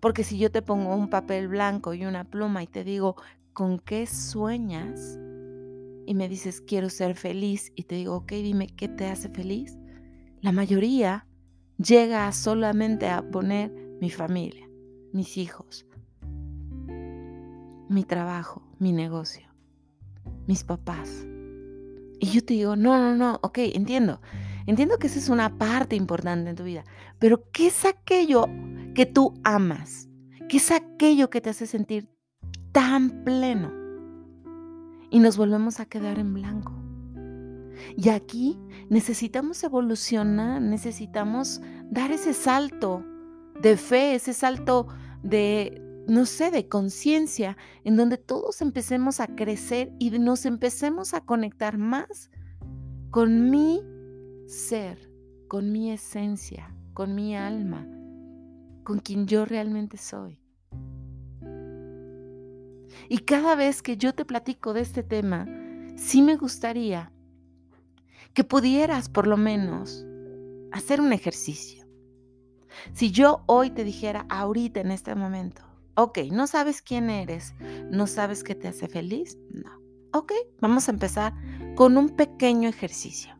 Porque 0.00 0.24
si 0.24 0.38
yo 0.38 0.50
te 0.50 0.62
pongo 0.62 0.94
un 0.94 1.08
papel 1.08 1.48
blanco 1.48 1.94
y 1.94 2.06
una 2.06 2.24
pluma 2.24 2.62
y 2.62 2.66
te 2.66 2.84
digo, 2.84 3.16
¿con 3.52 3.78
qué 3.78 4.06
sueñas? 4.06 5.18
Y 6.06 6.14
me 6.14 6.28
dices, 6.28 6.60
quiero 6.60 6.88
ser 6.88 7.14
feliz. 7.14 7.70
Y 7.76 7.84
te 7.84 7.96
digo, 7.96 8.16
ok, 8.16 8.32
dime, 8.32 8.68
¿qué 8.68 8.88
te 8.88 9.06
hace 9.06 9.28
feliz? 9.28 9.78
La 10.40 10.52
mayoría 10.52 11.26
llega 11.76 12.30
solamente 12.32 13.08
a 13.08 13.22
poner 13.30 13.70
mi 14.00 14.10
familia, 14.10 14.68
mis 15.12 15.36
hijos, 15.36 15.86
mi 17.88 18.04
trabajo, 18.04 18.62
mi 18.78 18.92
negocio, 18.92 19.46
mis 20.46 20.64
papás. 20.64 21.26
Y 22.20 22.26
yo 22.26 22.44
te 22.44 22.54
digo, 22.54 22.76
no, 22.76 22.98
no, 22.98 23.16
no, 23.16 23.40
ok, 23.42 23.58
entiendo. 23.74 24.20
Entiendo 24.66 24.98
que 24.98 25.06
esa 25.06 25.18
es 25.18 25.30
una 25.30 25.58
parte 25.58 25.96
importante 25.96 26.50
en 26.50 26.56
tu 26.56 26.64
vida, 26.64 26.84
pero 27.18 27.50
¿qué 27.50 27.68
es 27.68 27.84
aquello 27.84 28.46
que 28.94 29.06
tú 29.06 29.34
amas? 29.42 30.08
¿Qué 30.48 30.58
es 30.58 30.70
aquello 30.70 31.30
que 31.30 31.40
te 31.40 31.50
hace 31.50 31.66
sentir 31.66 32.08
tan 32.72 33.24
pleno? 33.24 33.72
Y 35.10 35.18
nos 35.18 35.36
volvemos 35.36 35.80
a 35.80 35.86
quedar 35.86 36.18
en 36.18 36.34
blanco. 36.34 36.72
Y 37.96 38.10
aquí 38.10 38.58
necesitamos 38.90 39.64
evolucionar, 39.64 40.60
necesitamos 40.60 41.60
dar 41.90 42.12
ese 42.12 42.34
salto 42.34 43.02
de 43.60 43.76
fe, 43.76 44.14
ese 44.14 44.34
salto 44.34 44.86
de, 45.22 45.82
no 46.10 46.26
sé, 46.26 46.50
de 46.50 46.66
conciencia, 46.66 47.56
en 47.84 47.96
donde 47.96 48.18
todos 48.18 48.62
empecemos 48.62 49.20
a 49.20 49.28
crecer 49.28 49.92
y 50.00 50.10
nos 50.10 50.44
empecemos 50.44 51.14
a 51.14 51.20
conectar 51.20 51.78
más 51.78 52.32
con 53.10 53.48
mi 53.48 53.80
ser, 54.48 55.08
con 55.46 55.70
mi 55.70 55.92
esencia, 55.92 56.74
con 56.94 57.14
mi 57.14 57.36
alma, 57.36 57.86
con 58.82 58.98
quien 58.98 59.28
yo 59.28 59.44
realmente 59.44 59.98
soy. 59.98 60.40
Y 63.08 63.18
cada 63.18 63.54
vez 63.54 63.80
que 63.80 63.96
yo 63.96 64.12
te 64.12 64.24
platico 64.24 64.72
de 64.72 64.80
este 64.80 65.04
tema, 65.04 65.46
sí 65.96 66.22
me 66.22 66.36
gustaría 66.36 67.12
que 68.34 68.42
pudieras 68.42 69.08
por 69.08 69.28
lo 69.28 69.36
menos 69.36 70.04
hacer 70.72 71.00
un 71.00 71.12
ejercicio. 71.12 71.86
Si 72.94 73.12
yo 73.12 73.44
hoy 73.46 73.70
te 73.70 73.84
dijera 73.84 74.26
ahorita 74.28 74.80
en 74.80 74.90
este 74.90 75.14
momento, 75.14 75.69
ok, 75.94 76.18
no 76.32 76.46
sabes 76.46 76.82
quién 76.82 77.10
eres, 77.10 77.54
no 77.90 78.06
sabes 78.06 78.44
qué 78.44 78.54
te 78.54 78.68
hace 78.68 78.88
feliz, 78.88 79.38
no. 79.50 79.80
Ok, 80.12 80.32
vamos 80.60 80.88
a 80.88 80.92
empezar 80.92 81.34
con 81.76 81.96
un 81.96 82.10
pequeño 82.10 82.68
ejercicio. 82.68 83.36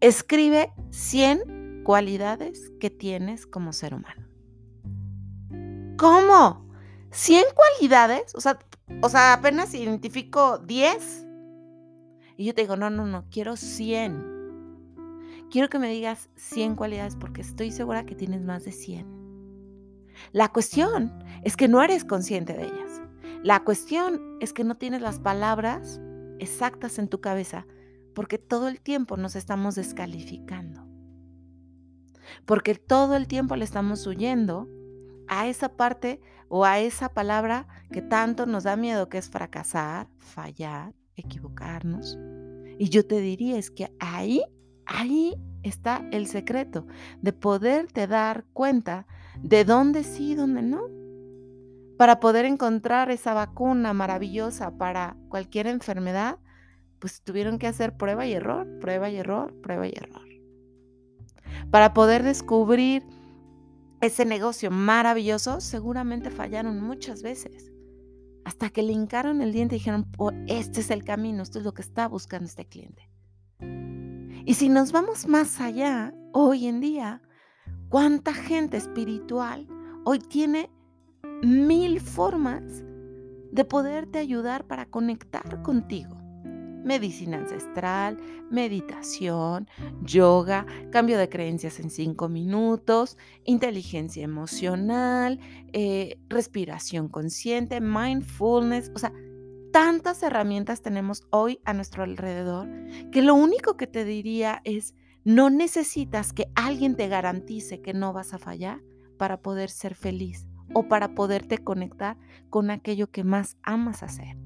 Escribe 0.00 0.72
100 0.90 1.82
cualidades 1.84 2.70
que 2.78 2.90
tienes 2.90 3.46
como 3.46 3.72
ser 3.72 3.94
humano. 3.94 4.26
¿Cómo? 5.98 6.66
¿100 7.10 7.44
cualidades? 7.54 8.34
O 8.34 8.40
sea, 8.40 8.58
o 9.02 9.08
sea, 9.08 9.32
apenas 9.32 9.74
identifico 9.74 10.58
10. 10.58 11.26
Y 12.36 12.46
yo 12.46 12.54
te 12.54 12.62
digo, 12.62 12.76
no, 12.76 12.88
no, 12.88 13.06
no, 13.06 13.26
quiero 13.30 13.56
100. 13.56 14.40
Quiero 15.50 15.68
que 15.68 15.78
me 15.78 15.90
digas 15.90 16.30
100 16.36 16.76
cualidades 16.76 17.16
porque 17.16 17.40
estoy 17.40 17.72
segura 17.72 18.06
que 18.06 18.14
tienes 18.14 18.42
más 18.42 18.64
de 18.64 18.72
100. 18.72 19.19
La 20.32 20.48
cuestión 20.48 21.12
es 21.42 21.56
que 21.56 21.68
no 21.68 21.82
eres 21.82 22.04
consciente 22.04 22.54
de 22.54 22.64
ellas. 22.64 23.02
La 23.42 23.64
cuestión 23.64 24.36
es 24.40 24.52
que 24.52 24.64
no 24.64 24.76
tienes 24.76 25.00
las 25.00 25.18
palabras 25.18 26.00
exactas 26.38 26.98
en 26.98 27.08
tu 27.08 27.20
cabeza 27.20 27.66
porque 28.14 28.38
todo 28.38 28.68
el 28.68 28.80
tiempo 28.80 29.16
nos 29.16 29.36
estamos 29.36 29.74
descalificando. 29.74 30.86
Porque 32.44 32.74
todo 32.74 33.16
el 33.16 33.26
tiempo 33.26 33.56
le 33.56 33.64
estamos 33.64 34.06
huyendo 34.06 34.68
a 35.26 35.46
esa 35.46 35.76
parte 35.76 36.20
o 36.48 36.64
a 36.64 36.80
esa 36.80 37.08
palabra 37.08 37.66
que 37.92 38.02
tanto 38.02 38.46
nos 38.46 38.64
da 38.64 38.76
miedo 38.76 39.08
que 39.08 39.18
es 39.18 39.30
fracasar, 39.30 40.08
fallar, 40.18 40.94
equivocarnos. 41.16 42.18
Y 42.78 42.88
yo 42.88 43.06
te 43.06 43.20
diría 43.20 43.56
es 43.56 43.70
que 43.70 43.92
ahí, 44.00 44.42
ahí 44.86 45.36
está 45.62 46.06
el 46.10 46.26
secreto 46.26 46.86
de 47.20 47.32
poderte 47.32 48.06
dar 48.06 48.44
cuenta 48.52 49.06
de 49.42 49.64
dónde 49.64 50.04
sí 50.04 50.34
dónde 50.34 50.62
no. 50.62 50.88
Para 51.96 52.18
poder 52.20 52.46
encontrar 52.46 53.10
esa 53.10 53.34
vacuna 53.34 53.92
maravillosa 53.92 54.78
para 54.78 55.16
cualquier 55.28 55.66
enfermedad, 55.66 56.38
pues 56.98 57.22
tuvieron 57.22 57.58
que 57.58 57.66
hacer 57.66 57.96
prueba 57.96 58.26
y 58.26 58.32
error, 58.32 58.66
prueba 58.80 59.10
y 59.10 59.16
error, 59.16 59.54
prueba 59.62 59.86
y 59.86 59.92
error. 59.94 60.22
Para 61.70 61.92
poder 61.92 62.22
descubrir 62.22 63.02
ese 64.00 64.24
negocio 64.24 64.70
maravilloso, 64.70 65.60
seguramente 65.60 66.30
fallaron 66.30 66.80
muchas 66.80 67.22
veces 67.22 67.70
hasta 68.44 68.70
que 68.70 68.82
le 68.82 68.92
hincaron 68.92 69.42
el 69.42 69.52
diente 69.52 69.76
y 69.76 69.78
dijeron, 69.78 70.06
oh, 70.18 70.32
este 70.46 70.80
es 70.80 70.90
el 70.90 71.04
camino, 71.04 71.42
esto 71.42 71.58
es 71.58 71.64
lo 71.64 71.74
que 71.74 71.82
está 71.82 72.08
buscando 72.08 72.46
este 72.46 72.66
cliente. 72.66 73.08
Y 74.44 74.54
si 74.54 74.68
nos 74.68 74.92
vamos 74.92 75.26
más 75.26 75.60
allá, 75.60 76.14
hoy 76.32 76.66
en 76.66 76.80
día, 76.80 77.22
¿cuánta 77.90 78.32
gente 78.32 78.78
espiritual 78.78 79.66
hoy 80.04 80.20
tiene 80.20 80.70
mil 81.42 82.00
formas 82.00 82.62
de 83.52 83.64
poderte 83.64 84.18
ayudar 84.18 84.66
para 84.66 84.86
conectar 84.86 85.60
contigo? 85.62 86.16
medicina 86.82 87.36
ancestral, 87.36 88.16
meditación, 88.50 89.68
yoga, 90.02 90.64
cambio 90.90 91.18
de 91.18 91.28
creencias 91.28 91.78
en 91.78 91.90
cinco 91.90 92.30
minutos, 92.30 93.18
inteligencia 93.44 94.24
emocional, 94.24 95.38
eh, 95.74 96.18
respiración 96.30 97.08
consciente, 97.08 97.82
mindfulness, 97.82 98.90
o 98.94 98.98
sea, 98.98 99.12
tantas 99.72 100.22
herramientas 100.22 100.80
tenemos 100.80 101.26
hoy 101.30 101.60
a 101.64 101.74
nuestro 101.74 102.02
alrededor 102.02 102.66
que 103.12 103.20
lo 103.20 103.34
único 103.34 103.76
que 103.76 103.86
te 103.86 104.06
diría 104.06 104.62
es, 104.64 104.94
no 105.34 105.50
necesitas 105.50 106.32
que 106.32 106.50
alguien 106.54 106.96
te 106.96 107.08
garantice 107.08 107.80
que 107.80 107.94
no 107.94 108.12
vas 108.12 108.34
a 108.34 108.38
fallar 108.38 108.80
para 109.16 109.40
poder 109.42 109.70
ser 109.70 109.94
feliz 109.94 110.46
o 110.72 110.88
para 110.88 111.14
poderte 111.14 111.58
conectar 111.58 112.16
con 112.48 112.70
aquello 112.70 113.10
que 113.10 113.24
más 113.24 113.56
amas 113.62 114.02
hacer 114.02 114.36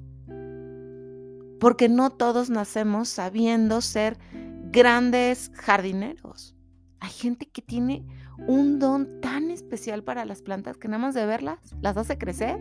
porque 1.65 1.89
no 1.89 2.11
todos 2.11 2.51
nacemos 2.51 3.09
sabiendo 3.09 3.81
ser 3.81 4.19
grandes 4.71 5.51
jardineros. 5.55 6.55
Hay 7.01 7.09
gente 7.09 7.47
que 7.47 7.63
tiene 7.63 8.05
un 8.47 8.79
don 8.79 9.23
tan 9.23 9.51
especial 9.51 10.05
para 10.05 10.27
las 10.27 10.43
plantas 10.43 10.77
que 10.77 10.89
nada 10.89 10.99
más 10.99 11.15
de 11.15 11.25
verlas 11.25 11.59
las 11.81 11.97
hace 11.97 12.19
crecer. 12.19 12.61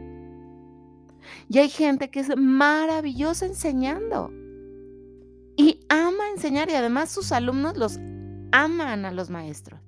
Y 1.49 1.59
hay 1.59 1.67
gente 1.67 2.09
que 2.09 2.21
es 2.21 2.37
maravillosa 2.37 3.45
enseñando 3.45 4.31
y 5.55 5.85
ama 5.89 6.29
enseñar 6.29 6.69
y 6.69 6.73
además 6.73 7.09
sus 7.09 7.31
alumnos 7.31 7.77
los 7.77 7.99
aman 8.51 9.05
a 9.05 9.11
los 9.11 9.29
maestros. 9.29 9.79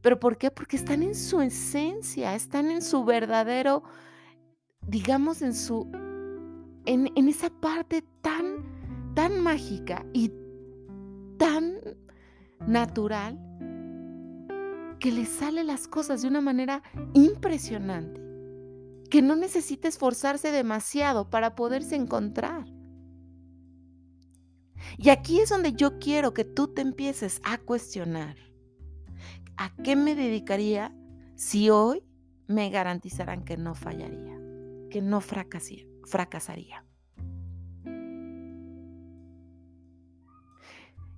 ¿Pero 0.00 0.20
por 0.20 0.36
qué? 0.36 0.50
Porque 0.50 0.76
están 0.76 1.02
en 1.02 1.14
su 1.14 1.40
esencia, 1.40 2.34
están 2.34 2.70
en 2.70 2.82
su 2.82 3.04
verdadero, 3.04 3.82
digamos, 4.82 5.40
en 5.40 5.54
su 5.54 5.90
en, 6.86 7.28
esa 7.28 7.50
parte 7.50 8.04
tan, 8.20 8.64
tan 9.14 9.40
mágica 9.40 10.04
y 10.12 10.30
tan 11.38 11.78
natural 12.66 13.38
que 15.00 15.12
le 15.12 15.26
salen 15.26 15.66
las 15.66 15.88
cosas 15.88 16.22
de 16.22 16.28
una 16.28 16.40
manera 16.40 16.82
impresionante, 17.12 18.20
que 19.10 19.22
no 19.22 19.36
necesita 19.36 19.88
esforzarse 19.88 20.50
demasiado 20.50 21.28
para 21.28 21.54
poderse 21.54 21.96
encontrar. 21.96 22.73
Y 24.98 25.10
aquí 25.10 25.40
es 25.40 25.50
donde 25.50 25.72
yo 25.72 25.98
quiero 25.98 26.34
que 26.34 26.44
tú 26.44 26.68
te 26.68 26.82
empieces 26.82 27.40
a 27.44 27.58
cuestionar, 27.58 28.36
¿a 29.56 29.74
qué 29.82 29.96
me 29.96 30.14
dedicaría 30.14 30.94
si 31.36 31.70
hoy 31.70 32.02
me 32.46 32.70
garantizaran 32.70 33.44
que 33.44 33.56
no 33.56 33.74
fallaría, 33.74 34.38
que 34.90 35.02
no 35.02 35.20
fracasaría? 35.20 36.84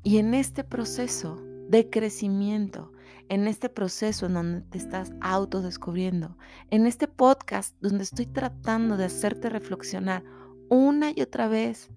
Y 0.02 0.18
en 0.18 0.35
este 0.35 0.62
proceso 0.62 1.42
de 1.68 1.90
crecimiento, 1.90 2.92
en 3.29 3.48
este 3.48 3.68
proceso 3.68 4.26
en 4.26 4.35
donde 4.35 4.61
te 4.62 4.79
estás 4.79 5.12
autodescubriendo, 5.20 6.38
en 6.70 6.87
este 6.87 7.09
podcast 7.09 7.76
donde 7.81 8.05
estoy 8.05 8.26
tratando 8.26 8.96
de 8.96 9.07
hacerte 9.07 9.50
reflexionar 9.50 10.22
una 10.68 11.11
y 11.11 11.22
otra 11.22 11.48
vez 11.48 11.90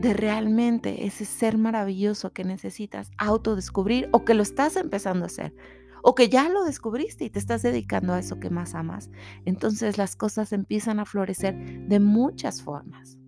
de 0.00 0.12
realmente 0.14 1.06
ese 1.06 1.24
ser 1.24 1.58
maravilloso 1.58 2.32
que 2.32 2.44
necesitas 2.44 3.10
autodescubrir 3.18 4.08
o 4.12 4.24
que 4.24 4.34
lo 4.34 4.42
estás 4.42 4.76
empezando 4.76 5.24
a 5.24 5.26
hacer 5.26 5.54
o 6.06 6.14
que 6.14 6.28
ya 6.28 6.50
lo 6.50 6.64
descubriste 6.64 7.24
y 7.24 7.30
te 7.30 7.38
estás 7.38 7.62
dedicando 7.62 8.12
a 8.12 8.18
eso 8.18 8.38
que 8.38 8.50
más 8.50 8.74
amas, 8.74 9.10
entonces 9.46 9.96
las 9.96 10.16
cosas 10.16 10.52
empiezan 10.52 11.00
a 11.00 11.06
florecer 11.06 11.88
de 11.88 11.98
muchas 11.98 12.60
formas. 12.60 13.18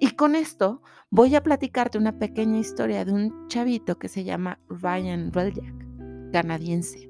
Y 0.00 0.10
con 0.10 0.34
esto 0.34 0.82
voy 1.10 1.36
a 1.36 1.44
platicarte 1.44 1.96
una 1.96 2.18
pequeña 2.18 2.58
historia 2.58 3.04
de 3.04 3.12
un 3.12 3.46
chavito 3.46 4.00
que 4.00 4.08
se 4.08 4.24
llama 4.24 4.58
Ryan 4.68 5.32
Reljak, 5.32 6.32
canadiense. 6.32 7.08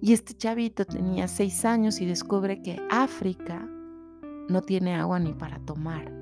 Y 0.00 0.14
este 0.14 0.34
chavito 0.34 0.84
tenía 0.84 1.28
seis 1.28 1.64
años 1.64 2.00
y 2.00 2.06
descubre 2.06 2.62
que 2.62 2.80
África 2.90 3.68
no 4.48 4.62
tiene 4.62 4.96
agua 4.96 5.20
ni 5.20 5.32
para 5.32 5.60
tomar. 5.60 6.19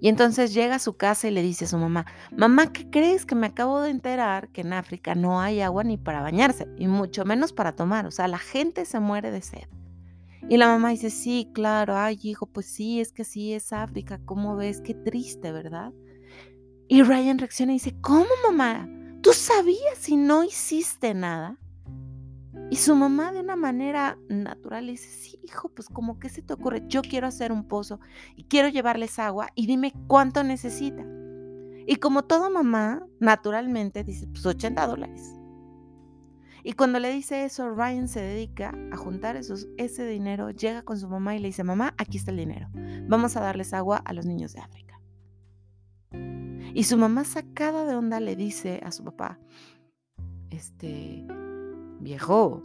Y 0.00 0.08
entonces 0.08 0.54
llega 0.54 0.76
a 0.76 0.80
su 0.80 0.96
casa 0.96 1.28
y 1.28 1.30
le 1.30 1.42
dice 1.42 1.64
a 1.64 1.68
su 1.68 1.78
mamá, 1.78 2.06
mamá, 2.36 2.72
¿qué 2.72 2.88
crees 2.90 3.26
que 3.26 3.34
me 3.34 3.46
acabo 3.46 3.80
de 3.80 3.90
enterar 3.90 4.48
que 4.48 4.62
en 4.62 4.72
África 4.72 5.14
no 5.14 5.40
hay 5.40 5.60
agua 5.60 5.84
ni 5.84 5.96
para 5.96 6.22
bañarse 6.22 6.68
y 6.78 6.88
mucho 6.88 7.24
menos 7.24 7.52
para 7.52 7.74
tomar? 7.74 8.06
O 8.06 8.10
sea, 8.10 8.28
la 8.28 8.38
gente 8.38 8.84
se 8.84 9.00
muere 9.00 9.30
de 9.30 9.42
sed. 9.42 9.68
Y 10.48 10.58
la 10.58 10.68
mamá 10.68 10.90
dice, 10.90 11.10
sí, 11.10 11.50
claro, 11.52 11.96
ay 11.96 12.18
hijo, 12.22 12.46
pues 12.46 12.66
sí, 12.66 13.00
es 13.00 13.12
que 13.12 13.24
sí 13.24 13.52
es 13.52 13.72
África, 13.72 14.20
¿cómo 14.24 14.54
ves? 14.54 14.80
Qué 14.80 14.94
triste, 14.94 15.50
¿verdad? 15.50 15.92
Y 16.88 17.02
Ryan 17.02 17.38
reacciona 17.38 17.72
y 17.72 17.76
dice, 17.76 17.96
¿cómo 18.00 18.26
mamá? 18.44 18.88
¿Tú 19.22 19.32
sabías 19.32 20.08
y 20.08 20.16
no 20.16 20.44
hiciste 20.44 21.14
nada? 21.14 21.58
Y 22.76 22.78
su 22.78 22.94
mamá 22.94 23.32
de 23.32 23.40
una 23.40 23.56
manera 23.56 24.18
natural 24.28 24.84
le 24.84 24.92
dice, 24.92 25.08
sí, 25.08 25.40
hijo, 25.42 25.70
pues 25.70 25.88
como 25.88 26.18
que 26.18 26.28
se 26.28 26.42
te 26.42 26.52
ocurre, 26.52 26.82
yo 26.88 27.00
quiero 27.00 27.26
hacer 27.26 27.50
un 27.50 27.66
pozo 27.66 28.00
y 28.34 28.44
quiero 28.44 28.68
llevarles 28.68 29.18
agua 29.18 29.48
y 29.54 29.66
dime 29.66 29.94
cuánto 30.08 30.44
necesita. 30.44 31.02
Y 31.86 31.96
como 31.96 32.24
toda 32.24 32.50
mamá, 32.50 33.02
naturalmente 33.18 34.04
dice, 34.04 34.26
pues 34.26 34.44
80 34.44 34.86
dólares. 34.88 35.22
Y 36.64 36.74
cuando 36.74 36.98
le 37.00 37.10
dice 37.10 37.46
eso, 37.46 37.70
Ryan 37.70 38.08
se 38.08 38.20
dedica 38.20 38.74
a 38.92 38.96
juntar 38.98 39.36
esos, 39.36 39.68
ese 39.78 40.06
dinero, 40.06 40.50
llega 40.50 40.82
con 40.82 40.98
su 40.98 41.08
mamá 41.08 41.34
y 41.34 41.38
le 41.38 41.48
dice, 41.48 41.64
mamá, 41.64 41.94
aquí 41.96 42.18
está 42.18 42.30
el 42.30 42.36
dinero, 42.36 42.68
vamos 43.08 43.38
a 43.38 43.40
darles 43.40 43.72
agua 43.72 44.02
a 44.04 44.12
los 44.12 44.26
niños 44.26 44.52
de 44.52 44.60
África. 44.60 45.00
Y 46.74 46.84
su 46.84 46.98
mamá 46.98 47.24
sacada 47.24 47.86
de 47.86 47.96
onda 47.96 48.20
le 48.20 48.36
dice 48.36 48.82
a 48.84 48.92
su 48.92 49.02
papá, 49.02 49.38
este, 50.50 51.26
viejo, 52.06 52.62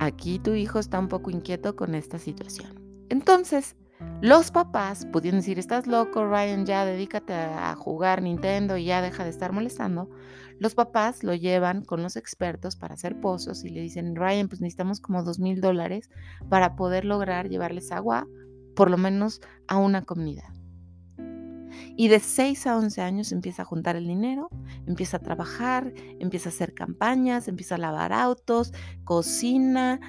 aquí 0.00 0.40
tu 0.40 0.54
hijo 0.54 0.80
está 0.80 0.98
un 0.98 1.06
poco 1.06 1.30
inquieto 1.30 1.76
con 1.76 1.94
esta 1.94 2.18
situación. 2.18 3.06
Entonces, 3.08 3.76
los 4.20 4.50
papás 4.50 5.06
pudieron 5.06 5.38
decir, 5.38 5.60
estás 5.60 5.86
loco, 5.86 6.26
Ryan, 6.26 6.66
ya 6.66 6.84
dedícate 6.84 7.34
a 7.34 7.72
jugar 7.76 8.20
Nintendo 8.20 8.76
y 8.76 8.86
ya 8.86 9.00
deja 9.00 9.22
de 9.22 9.30
estar 9.30 9.52
molestando. 9.52 10.10
Los 10.58 10.74
papás 10.74 11.22
lo 11.22 11.34
llevan 11.34 11.84
con 11.84 12.02
los 12.02 12.16
expertos 12.16 12.74
para 12.74 12.94
hacer 12.94 13.20
pozos 13.20 13.64
y 13.64 13.68
le 13.70 13.80
dicen, 13.80 14.16
Ryan, 14.16 14.48
pues 14.48 14.60
necesitamos 14.60 15.00
como 15.00 15.22
dos 15.22 15.38
mil 15.38 15.60
dólares 15.60 16.10
para 16.48 16.74
poder 16.74 17.04
lograr 17.04 17.48
llevarles 17.48 17.92
agua, 17.92 18.26
por 18.74 18.90
lo 18.90 18.98
menos 18.98 19.40
a 19.68 19.78
una 19.78 20.02
comunidad. 20.02 20.59
Y 21.96 22.08
de 22.08 22.20
6 22.20 22.66
a 22.66 22.76
11 22.76 23.00
años 23.00 23.32
empieza 23.32 23.62
a 23.62 23.64
juntar 23.64 23.96
el 23.96 24.06
dinero, 24.06 24.48
empieza 24.86 25.18
a 25.18 25.20
trabajar, 25.20 25.92
empieza 26.18 26.48
a 26.48 26.52
hacer 26.52 26.74
campañas, 26.74 27.48
empieza 27.48 27.76
a 27.76 27.78
lavar 27.78 28.12
autos, 28.12 28.72
cocina, 29.04 30.00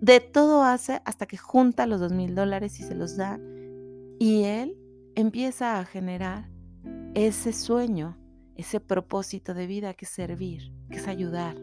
de 0.00 0.20
todo 0.20 0.64
hace 0.64 1.02
hasta 1.04 1.26
que 1.26 1.36
junta 1.36 1.86
los 1.86 2.00
2 2.00 2.12
mil 2.12 2.34
dólares 2.34 2.80
y 2.80 2.82
se 2.82 2.94
los 2.94 3.16
da. 3.16 3.38
Y 4.18 4.44
él 4.44 4.76
empieza 5.14 5.78
a 5.78 5.84
generar 5.84 6.50
ese 7.14 7.52
sueño, 7.52 8.18
ese 8.56 8.80
propósito 8.80 9.54
de 9.54 9.66
vida 9.66 9.94
que 9.94 10.04
es 10.04 10.10
servir, 10.10 10.72
que 10.90 10.98
es 10.98 11.08
ayudar. 11.08 11.56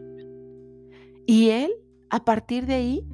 Y 1.26 1.50
él, 1.50 1.72
a 2.10 2.24
partir 2.24 2.66
de 2.66 2.74
ahí, 2.74 3.06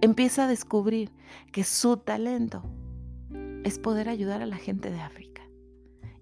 empieza 0.00 0.44
a 0.44 0.48
descubrir 0.48 1.12
que 1.52 1.64
su 1.64 1.96
talento 1.96 2.62
es 3.64 3.78
poder 3.78 4.08
ayudar 4.08 4.42
a 4.42 4.46
la 4.46 4.56
gente 4.56 4.90
de 4.90 5.00
África. 5.00 5.42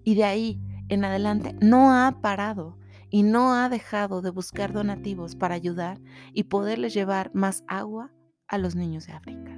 Y 0.05 0.15
de 0.15 0.23
ahí 0.23 0.61
en 0.87 1.03
adelante 1.03 1.55
no 1.59 1.91
ha 1.91 2.21
parado 2.21 2.77
y 3.09 3.23
no 3.23 3.53
ha 3.53 3.69
dejado 3.69 4.21
de 4.21 4.29
buscar 4.29 4.71
donativos 4.71 5.35
para 5.35 5.55
ayudar 5.55 5.99
y 6.31 6.43
poderles 6.43 6.93
llevar 6.93 7.31
más 7.33 7.63
agua 7.67 8.13
a 8.47 8.57
los 8.57 8.75
niños 8.75 9.07
de 9.07 9.13
África. 9.13 9.51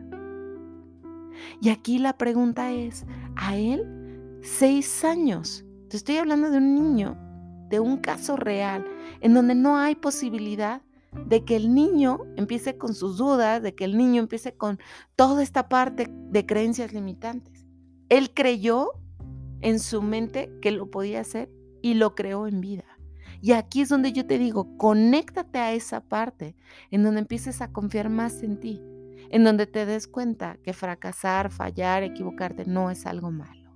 Y 1.62 1.70
aquí 1.70 2.00
la 2.00 2.18
pregunta 2.18 2.72
es, 2.72 3.06
a 3.36 3.58
él, 3.58 4.40
seis 4.42 5.04
años, 5.04 5.66
te 5.90 5.98
estoy 5.98 6.18
hablando 6.18 6.50
de 6.50 6.58
un 6.58 6.74
niño, 6.74 7.18
de 7.70 7.80
un 7.80 7.98
caso 7.98 8.38
real, 8.38 8.86
en 9.20 9.34
donde 9.34 9.54
no 9.54 9.78
hay 9.78 9.96
posibilidad 9.96 10.82
de 11.28 11.44
que 11.44 11.56
el 11.56 11.74
niño 11.74 12.20
empiece 12.38 12.78
con 12.78 12.94
sus 12.94 13.18
dudas, 13.18 13.62
de 13.62 13.76
que 13.76 13.84
el 13.84 13.98
niño 13.98 14.22
empiece 14.22 14.56
con 14.56 14.80
toda 15.16 15.44
esta 15.44 15.68
parte 15.68 16.08
de 16.10 16.46
creencias 16.46 16.94
limitantes. 16.94 17.66
Él 18.10 18.34
creyó 18.34 18.92
en 19.62 19.80
su 19.80 20.02
mente 20.02 20.52
que 20.62 20.72
lo 20.72 20.90
podía 20.90 21.22
hacer 21.22 21.50
y 21.82 21.94
lo 21.96 22.16
creó 22.16 22.48
en 22.48 22.62
vida. 22.62 22.86
Y 23.42 23.52
aquí 23.52 23.82
es 23.82 23.90
donde 23.90 24.14
yo 24.14 24.26
te 24.26 24.40
digo, 24.40 24.78
conéctate 24.78 25.60
a 25.60 25.74
esa 25.74 26.02
parte, 26.02 26.56
en 26.92 27.04
donde 27.04 27.20
empieces 27.20 27.62
a 27.62 27.72
confiar 27.72 28.10
más 28.10 28.42
en 28.42 28.60
ti, 28.60 28.82
en 29.30 29.44
donde 29.44 29.68
te 29.68 29.86
des 29.86 30.08
cuenta 30.08 30.58
que 30.64 30.74
fracasar, 30.74 31.52
fallar, 31.52 32.04
equivocarte 32.04 32.66
no 32.66 32.90
es 32.90 33.06
algo 33.06 33.32
malo. 33.32 33.72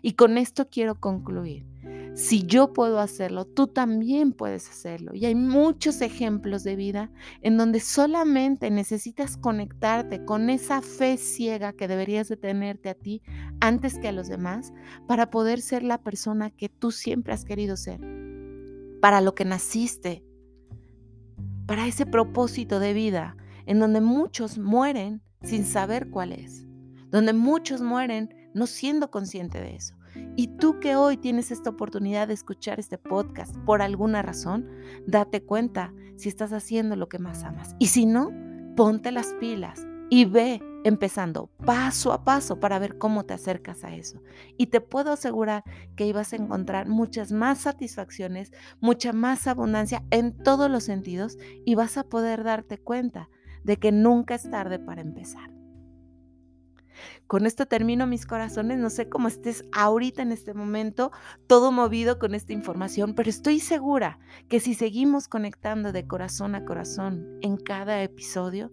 Y 0.00 0.12
con 0.12 0.38
esto 0.38 0.68
quiero 0.70 0.98
concluir. 0.98 1.66
Si 2.14 2.44
yo 2.44 2.74
puedo 2.74 2.98
hacerlo, 3.00 3.46
tú 3.46 3.68
también 3.68 4.32
puedes 4.32 4.68
hacerlo. 4.68 5.14
Y 5.14 5.24
hay 5.24 5.34
muchos 5.34 6.02
ejemplos 6.02 6.62
de 6.62 6.76
vida 6.76 7.10
en 7.40 7.56
donde 7.56 7.80
solamente 7.80 8.70
necesitas 8.70 9.38
conectarte 9.38 10.22
con 10.26 10.50
esa 10.50 10.82
fe 10.82 11.16
ciega 11.16 11.72
que 11.72 11.88
deberías 11.88 12.28
de 12.28 12.36
tenerte 12.36 12.90
a 12.90 12.94
ti 12.94 13.22
antes 13.60 13.98
que 13.98 14.08
a 14.08 14.12
los 14.12 14.28
demás 14.28 14.74
para 15.08 15.30
poder 15.30 15.62
ser 15.62 15.82
la 15.82 16.02
persona 16.02 16.50
que 16.50 16.68
tú 16.68 16.90
siempre 16.90 17.32
has 17.32 17.46
querido 17.46 17.78
ser, 17.78 18.00
para 19.00 19.22
lo 19.22 19.34
que 19.34 19.46
naciste, 19.46 20.22
para 21.66 21.86
ese 21.86 22.04
propósito 22.04 22.78
de 22.78 22.92
vida 22.92 23.36
en 23.64 23.78
donde 23.78 24.02
muchos 24.02 24.58
mueren 24.58 25.22
sin 25.42 25.64
saber 25.64 26.10
cuál 26.10 26.32
es, 26.32 26.66
donde 27.10 27.32
muchos 27.32 27.80
mueren 27.80 28.50
no 28.52 28.66
siendo 28.66 29.10
consciente 29.10 29.60
de 29.60 29.76
eso. 29.76 29.94
Y 30.36 30.48
tú 30.48 30.80
que 30.80 30.96
hoy 30.96 31.16
tienes 31.16 31.50
esta 31.50 31.70
oportunidad 31.70 32.28
de 32.28 32.34
escuchar 32.34 32.80
este 32.80 32.98
podcast 32.98 33.56
por 33.66 33.82
alguna 33.82 34.22
razón, 34.22 34.68
date 35.06 35.42
cuenta 35.42 35.92
si 36.16 36.28
estás 36.28 36.52
haciendo 36.52 36.96
lo 36.96 37.08
que 37.08 37.18
más 37.18 37.44
amas. 37.44 37.76
Y 37.78 37.88
si 37.88 38.06
no, 38.06 38.30
ponte 38.74 39.12
las 39.12 39.34
pilas 39.34 39.86
y 40.10 40.24
ve 40.24 40.62
empezando 40.84 41.48
paso 41.64 42.12
a 42.12 42.24
paso 42.24 42.58
para 42.58 42.78
ver 42.78 42.98
cómo 42.98 43.24
te 43.24 43.34
acercas 43.34 43.84
a 43.84 43.94
eso. 43.94 44.22
Y 44.56 44.66
te 44.66 44.80
puedo 44.80 45.12
asegurar 45.12 45.64
que 45.96 46.06
ibas 46.06 46.32
a 46.32 46.36
encontrar 46.36 46.88
muchas 46.88 47.30
más 47.32 47.58
satisfacciones, 47.58 48.52
mucha 48.80 49.12
más 49.12 49.46
abundancia 49.46 50.04
en 50.10 50.36
todos 50.36 50.70
los 50.70 50.84
sentidos 50.84 51.38
y 51.64 51.74
vas 51.74 51.98
a 51.98 52.04
poder 52.04 52.42
darte 52.42 52.78
cuenta 52.78 53.28
de 53.64 53.76
que 53.76 53.92
nunca 53.92 54.34
es 54.34 54.50
tarde 54.50 54.78
para 54.78 55.02
empezar. 55.02 55.51
Con 57.26 57.46
esto 57.46 57.66
termino 57.66 58.06
mis 58.06 58.26
corazones. 58.26 58.78
No 58.78 58.90
sé 58.90 59.08
cómo 59.08 59.28
estés 59.28 59.64
ahorita 59.72 60.22
en 60.22 60.32
este 60.32 60.54
momento, 60.54 61.12
todo 61.46 61.72
movido 61.72 62.18
con 62.18 62.34
esta 62.34 62.52
información, 62.52 63.14
pero 63.14 63.30
estoy 63.30 63.60
segura 63.60 64.18
que 64.48 64.60
si 64.60 64.74
seguimos 64.74 65.28
conectando 65.28 65.92
de 65.92 66.06
corazón 66.06 66.54
a 66.54 66.64
corazón 66.64 67.38
en 67.42 67.56
cada 67.56 68.02
episodio, 68.02 68.72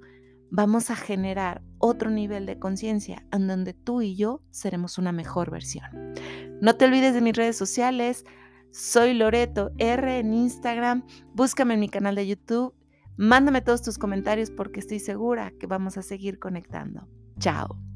vamos 0.51 0.89
a 0.89 0.95
generar 0.95 1.61
otro 1.77 2.09
nivel 2.09 2.45
de 2.45 2.59
conciencia 2.59 3.25
en 3.31 3.47
donde 3.47 3.73
tú 3.73 4.01
y 4.01 4.15
yo 4.15 4.41
seremos 4.51 4.97
una 4.97 5.11
mejor 5.11 5.51
versión. 5.51 6.13
No 6.61 6.75
te 6.75 6.85
olvides 6.85 7.13
de 7.13 7.21
mis 7.21 7.35
redes 7.35 7.57
sociales. 7.57 8.25
Soy 8.71 9.13
Loreto 9.13 9.71
R 9.77 10.19
en 10.19 10.33
Instagram. 10.33 11.05
Búscame 11.33 11.75
en 11.75 11.79
mi 11.79 11.89
canal 11.89 12.15
de 12.15 12.27
YouTube. 12.27 12.73
Mándame 13.17 13.61
todos 13.61 13.81
tus 13.81 13.97
comentarios 13.97 14.51
porque 14.51 14.79
estoy 14.79 14.99
segura 14.99 15.51
que 15.59 15.67
vamos 15.67 15.97
a 15.97 16.01
seguir 16.01 16.39
conectando. 16.39 17.07
Chao. 17.39 17.88